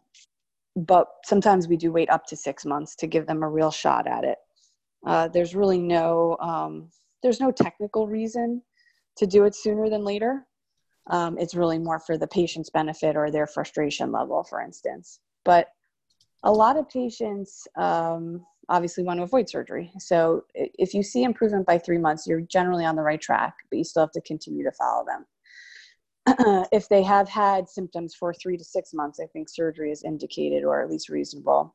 but 0.74 1.07
sometimes 1.24 1.68
we 1.68 1.76
do 1.76 1.92
wait 1.92 2.11
up 2.11 2.26
to 2.26 2.37
six 2.37 2.64
months 2.64 2.96
to 2.96 3.07
give 3.07 3.26
them 3.26 3.42
a 3.42 3.48
real 3.48 3.70
shot 3.70 4.07
at 4.07 4.24
it. 4.24 4.38
Uh, 5.07 5.28
there's 5.28 5.55
really 5.55 5.78
no 5.78 6.37
um, 6.40 6.88
there's 7.22 7.40
no 7.40 7.50
technical 7.50 8.06
reason 8.06 8.62
to 9.16 9.26
do 9.26 9.44
it 9.44 9.54
sooner 9.54 9.88
than 9.88 10.04
later. 10.04 10.46
Um, 11.08 11.37
it's 11.38 11.54
really 11.54 11.78
more 11.78 11.98
for 11.98 12.16
the 12.16 12.26
patient's 12.26 12.70
benefit 12.70 13.16
or 13.16 13.30
their 13.30 13.46
frustration 13.46 14.12
level, 14.12 14.44
for 14.44 14.61
instance. 14.61 15.20
But 15.44 15.68
a 16.44 16.52
lot 16.52 16.76
of 16.76 16.88
patients 16.88 17.66
um, 17.76 18.44
obviously 18.68 19.04
want 19.04 19.18
to 19.18 19.24
avoid 19.24 19.48
surgery. 19.48 19.92
So 19.98 20.44
if 20.54 20.94
you 20.94 21.02
see 21.02 21.24
improvement 21.24 21.66
by 21.66 21.78
three 21.78 21.98
months, 21.98 22.26
you're 22.26 22.40
generally 22.42 22.85
on 22.85 22.96
the 22.96 23.02
right 23.02 23.20
track, 23.20 23.54
but 23.70 23.78
you 23.78 23.85
still 23.85 24.04
have 24.04 24.12
to 24.12 24.20
continue 24.22 24.64
to 24.64 24.72
follow 24.72 25.04
them. 25.04 25.26
if 26.72 26.88
they 26.88 27.02
have 27.02 27.28
had 27.28 27.68
symptoms 27.68 28.14
for 28.14 28.32
three 28.32 28.56
to 28.56 28.64
six 28.64 28.94
months, 28.94 29.18
I 29.20 29.26
think 29.26 29.48
surgery 29.48 29.90
is 29.90 30.04
indicated 30.04 30.64
or 30.64 30.80
at 30.82 30.90
least 30.90 31.08
reasonable. 31.08 31.74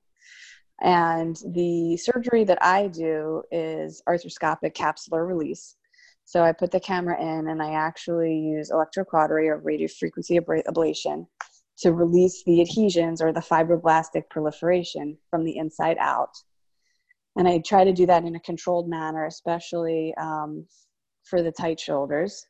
And 0.82 1.38
the 1.54 1.98
surgery 1.98 2.44
that 2.44 2.62
I 2.62 2.88
do 2.88 3.44
is 3.52 4.02
arthroscopic 4.08 4.74
capsular 4.74 5.28
release. 5.28 5.76
So 6.26 6.44
I 6.44 6.52
put 6.52 6.72
the 6.72 6.80
camera 6.80 7.20
in 7.20 7.48
and 7.48 7.64
I 7.64 7.74
actually 7.74 8.38
use 8.38 8.70
electrocautery 8.70 9.48
or 9.48 9.62
radiofrequency 9.62 10.40
ablation 10.68 11.26
to 11.80 11.94
release 11.94 12.44
the 12.46 12.62
adhesions 12.62 13.22
or 13.22 13.32
the 13.32 13.40
fibroblastic 13.40 14.30
proliferation 14.30 15.18
from 15.30 15.44
the 15.44 15.58
inside 15.58 15.98
out. 16.00 16.36
And 17.38 17.48
I 17.48 17.60
try 17.60 17.84
to 17.84 17.94
do 17.94 18.06
that 18.08 18.24
in 18.24 18.36
a 18.36 18.40
controlled 18.40 18.90
manner, 18.90 19.26
especially 19.26 20.14
um, 20.18 20.66
for 21.24 21.42
the 21.42 21.52
tight 21.52 21.80
shoulders. 21.80 22.46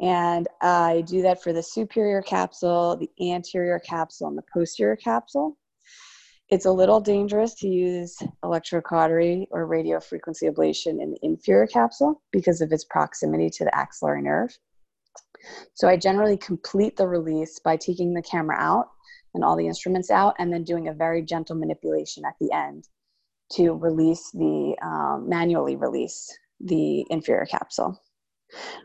And 0.00 0.48
I 0.62 1.04
do 1.06 1.22
that 1.22 1.42
for 1.42 1.52
the 1.52 1.62
superior 1.62 2.22
capsule, 2.22 2.96
the 2.96 3.10
anterior 3.32 3.78
capsule, 3.78 4.28
and 4.28 4.36
the 4.36 4.44
posterior 4.52 4.96
capsule. 4.96 5.56
It's 6.48 6.66
a 6.66 6.70
little 6.70 7.00
dangerous 7.00 7.54
to 7.54 7.68
use 7.68 8.16
electrocautery 8.44 9.46
or 9.50 9.66
radio 9.66 9.98
frequency 9.98 10.46
ablation 10.46 11.02
in 11.02 11.10
the 11.10 11.18
inferior 11.22 11.66
capsule 11.66 12.22
because 12.30 12.60
of 12.60 12.70
its 12.70 12.84
proximity 12.84 13.50
to 13.50 13.64
the 13.64 13.74
axillary 13.74 14.22
nerve. 14.22 14.56
So 15.74 15.88
I 15.88 15.96
generally 15.96 16.36
complete 16.36 16.96
the 16.96 17.08
release 17.08 17.58
by 17.58 17.76
taking 17.76 18.14
the 18.14 18.22
camera 18.22 18.56
out 18.58 18.90
and 19.34 19.42
all 19.42 19.56
the 19.56 19.66
instruments 19.66 20.10
out 20.10 20.34
and 20.38 20.52
then 20.52 20.62
doing 20.62 20.86
a 20.86 20.94
very 20.94 21.20
gentle 21.20 21.56
manipulation 21.56 22.24
at 22.24 22.34
the 22.40 22.52
end 22.52 22.88
to 23.52 23.72
release 23.72 24.30
the 24.32 24.76
um, 24.82 25.28
manually 25.28 25.76
release 25.76 26.32
the 26.60 27.04
inferior 27.10 27.46
capsule. 27.46 28.00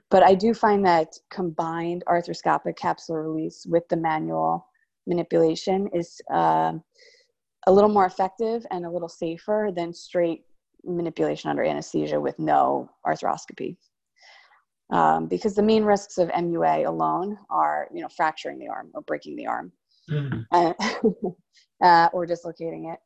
But 0.10 0.24
I 0.24 0.34
do 0.34 0.56
find 0.56 0.86
that 0.86 1.14
combined 1.30 2.04
arthroscopic 2.08 2.76
capsule 2.76 3.18
release 3.18 3.66
with 3.70 3.88
the 3.90 3.98
manual 3.98 4.68
manipulation 5.06 5.90
is 5.94 6.20
uh, 6.32 6.74
a 7.68 7.72
little 7.72 7.90
more 7.90 8.06
effective 8.06 8.66
and 8.72 8.86
a 8.86 8.90
little 8.90 9.10
safer 9.10 9.70
than 9.76 9.94
straight 9.94 10.46
manipulation 10.84 11.50
under 11.50 11.64
anesthesia 11.64 12.20
with 12.20 12.38
no 12.40 12.90
arthroscopy. 13.06 13.78
Um, 14.92 15.28
because 15.28 15.56
the 15.56 15.64
main 15.64 15.86
risks 15.86 16.18
of 16.18 16.30
MUA 16.30 16.86
alone 16.86 17.38
are, 17.50 17.88
you 17.94 18.02
know, 18.02 18.10
fracturing 18.10 18.60
the 18.60 18.68
arm 18.68 18.92
or 18.94 19.02
breaking 19.02 19.38
the 19.38 19.48
arm, 19.48 19.72
mm-hmm. 20.10 21.28
uh, 21.84 22.10
or 22.12 22.26
dislocating 22.26 22.90
it. 22.90 23.00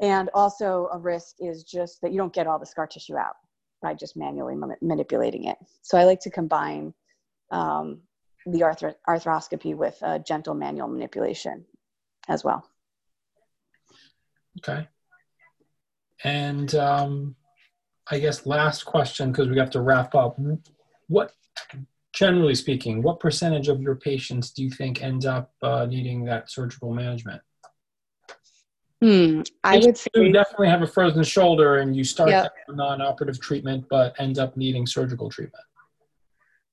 And 0.00 0.28
also, 0.34 0.90
a 0.92 0.98
risk 0.98 1.36
is 1.40 1.64
just 1.64 2.02
that 2.02 2.12
you 2.12 2.18
don't 2.18 2.34
get 2.34 2.46
all 2.46 2.58
the 2.58 2.66
scar 2.66 2.86
tissue 2.86 3.16
out 3.16 3.36
by 3.80 3.94
just 3.94 4.14
manually 4.14 4.54
ma- 4.54 4.74
manipulating 4.82 5.44
it. 5.44 5.56
So 5.80 5.96
I 5.96 6.04
like 6.04 6.20
to 6.20 6.30
combine 6.30 6.92
um, 7.50 8.02
the 8.44 8.60
arthro- 8.60 8.94
arthroscopy 9.08 9.74
with 9.74 9.96
a 10.02 10.18
gentle 10.18 10.54
manual 10.54 10.88
manipulation 10.88 11.64
as 12.28 12.44
well. 12.44 12.68
Okay. 14.58 14.88
And 16.24 16.74
um, 16.74 17.36
I 18.10 18.18
guess 18.18 18.46
last 18.46 18.84
question 18.84 19.32
because 19.32 19.48
we 19.48 19.58
have 19.58 19.70
to 19.70 19.80
wrap 19.80 20.14
up. 20.14 20.38
What 21.08 21.32
generally 22.12 22.54
speaking, 22.54 23.02
what 23.02 23.20
percentage 23.20 23.68
of 23.68 23.80
your 23.80 23.94
patients 23.94 24.50
do 24.50 24.62
you 24.62 24.70
think 24.70 25.02
end 25.02 25.26
up 25.26 25.52
uh, 25.62 25.86
needing 25.86 26.24
that 26.24 26.50
surgical 26.50 26.92
management? 26.92 27.42
Hmm, 29.02 29.42
I 29.62 29.76
would 29.76 29.96
say 29.96 30.08
you 30.14 30.32
definitely 30.32 30.68
have 30.68 30.80
a 30.80 30.86
frozen 30.86 31.22
shoulder 31.22 31.76
and 31.78 31.94
you 31.94 32.02
start 32.02 32.30
Yep. 32.30 32.52
non-operative 32.70 33.38
treatment, 33.38 33.84
but 33.90 34.18
end 34.18 34.38
up 34.38 34.56
needing 34.56 34.86
surgical 34.86 35.28
treatment. 35.28 35.62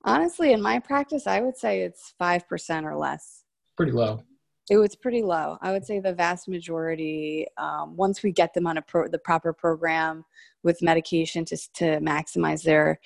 honestly 0.05 0.53
in 0.53 0.61
my 0.61 0.79
practice, 0.79 1.27
I 1.27 1.41
would 1.41 1.57
say 1.57 1.81
it's 1.81 2.13
five 2.17 2.47
percent 2.47 2.85
or 2.85 2.95
less. 2.95 3.43
Pretty 3.75 3.91
low. 3.91 4.23
It 4.69 4.77
was 4.77 4.95
pretty 4.95 5.21
low. 5.21 5.57
I 5.61 5.71
would 5.71 5.85
say 5.85 5.99
the 5.99 6.13
vast 6.13 6.47
majority, 6.47 7.47
um, 7.57 7.97
once 7.97 8.23
we 8.23 8.31
get 8.31 8.53
them 8.53 8.65
on 8.65 8.77
a 8.77 8.81
pro- 8.81 9.09
the 9.09 9.19
proper 9.19 9.51
program 9.51 10.23
with 10.63 10.81
medication 10.81 11.43
to 11.45 11.57
to 11.75 11.99
maximize 11.99 12.63
their 12.63 12.99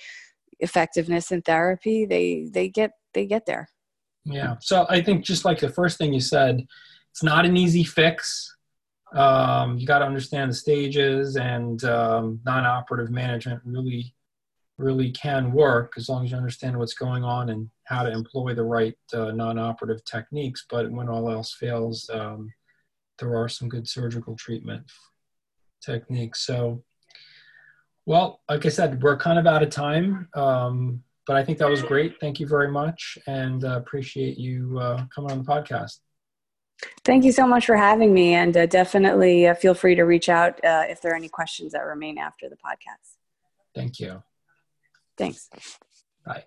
effectiveness 0.60 1.32
in 1.32 1.42
therapy, 1.42 2.06
they 2.06 2.48
they 2.52 2.70
get 2.70 2.92
they 3.14 3.26
get 3.26 3.46
there. 3.46 3.70
Yeah. 4.24 4.56
So 4.60 4.86
I 4.90 5.02
think 5.02 5.24
just 5.24 5.46
like 5.46 5.60
the 5.60 5.70
first 5.70 5.98
thing 5.98 6.14
you 6.14 6.20
said, 6.20 6.66
it's 7.12 7.24
not 7.24 7.46
an 7.46 7.58
easy 7.58 7.84
fix. 7.84 8.54
Um, 9.16 9.78
you 9.78 9.88
got 9.88 10.00
to 10.00 10.06
understand 10.06 10.52
the 10.52 10.56
stages 10.56 11.38
and 11.38 11.82
um, 11.86 12.42
non-operative 12.46 13.10
management 13.10 13.62
really, 13.64 14.14
really 14.78 15.12
can 15.12 15.52
work 15.52 15.94
as 15.98 16.08
long 16.08 16.24
as 16.24 16.32
you 16.32 16.38
understand 16.38 16.78
what's 16.78 16.94
going 16.94 17.24
on 17.24 17.50
and 17.50 17.70
how 17.86 18.04
to 18.04 18.12
employ 18.12 18.54
the 18.54 18.64
right 18.64 18.96
uh, 19.14 19.32
non-operative 19.32 20.04
techniques. 20.06 20.66
But 20.70 20.92
when 20.92 21.10
all 21.10 21.32
else 21.32 21.54
fails, 21.54 22.10
um, 22.14 22.52
there 23.20 23.36
are 23.36 23.50
some 23.50 23.70
good 23.70 23.88
surgical 23.88 24.36
treatment 24.36 24.84
techniques. 25.84 26.46
So, 26.46 26.84
well, 28.06 28.42
like 28.50 28.66
I 28.66 28.70
said, 28.70 29.02
we're 29.02 29.18
kind 29.18 29.40
of 29.40 29.48
out 29.48 29.64
of 29.64 29.70
time. 29.70 30.30
Um, 30.36 31.04
but 31.26 31.36
I 31.36 31.44
think 31.44 31.58
that 31.58 31.70
was 31.70 31.82
great. 31.82 32.20
Thank 32.22 32.40
you 32.40 32.48
very 32.48 32.72
much, 32.72 33.18
and 33.28 33.66
uh, 33.66 33.78
appreciate 33.78 34.38
you 34.38 34.80
uh, 34.80 35.06
coming 35.14 35.32
on 35.32 35.40
the 35.40 35.44
podcast. 35.44 36.00
Thank 37.04 37.26
you 37.26 37.34
so 37.34 37.46
much 37.46 37.66
for 37.66 37.76
having 37.76 38.14
me, 38.14 38.34
and 38.34 38.56
uh, 38.56 38.66
definitely 38.66 39.48
uh, 39.48 39.54
feel 39.54 39.74
free 39.74 39.96
to 39.96 40.04
reach 40.04 40.30
out 40.30 40.64
uh, 40.64 40.86
if 40.88 41.02
there 41.02 41.12
are 41.12 41.16
any 41.16 41.28
questions 41.28 41.74
that 41.74 41.82
remain 41.82 42.18
after 42.18 42.48
the 42.48 42.56
podcast. 42.56 43.18
Thank 43.76 44.00
you. 44.00 44.24
Thanks. 45.18 45.50
Bye. 46.26 46.44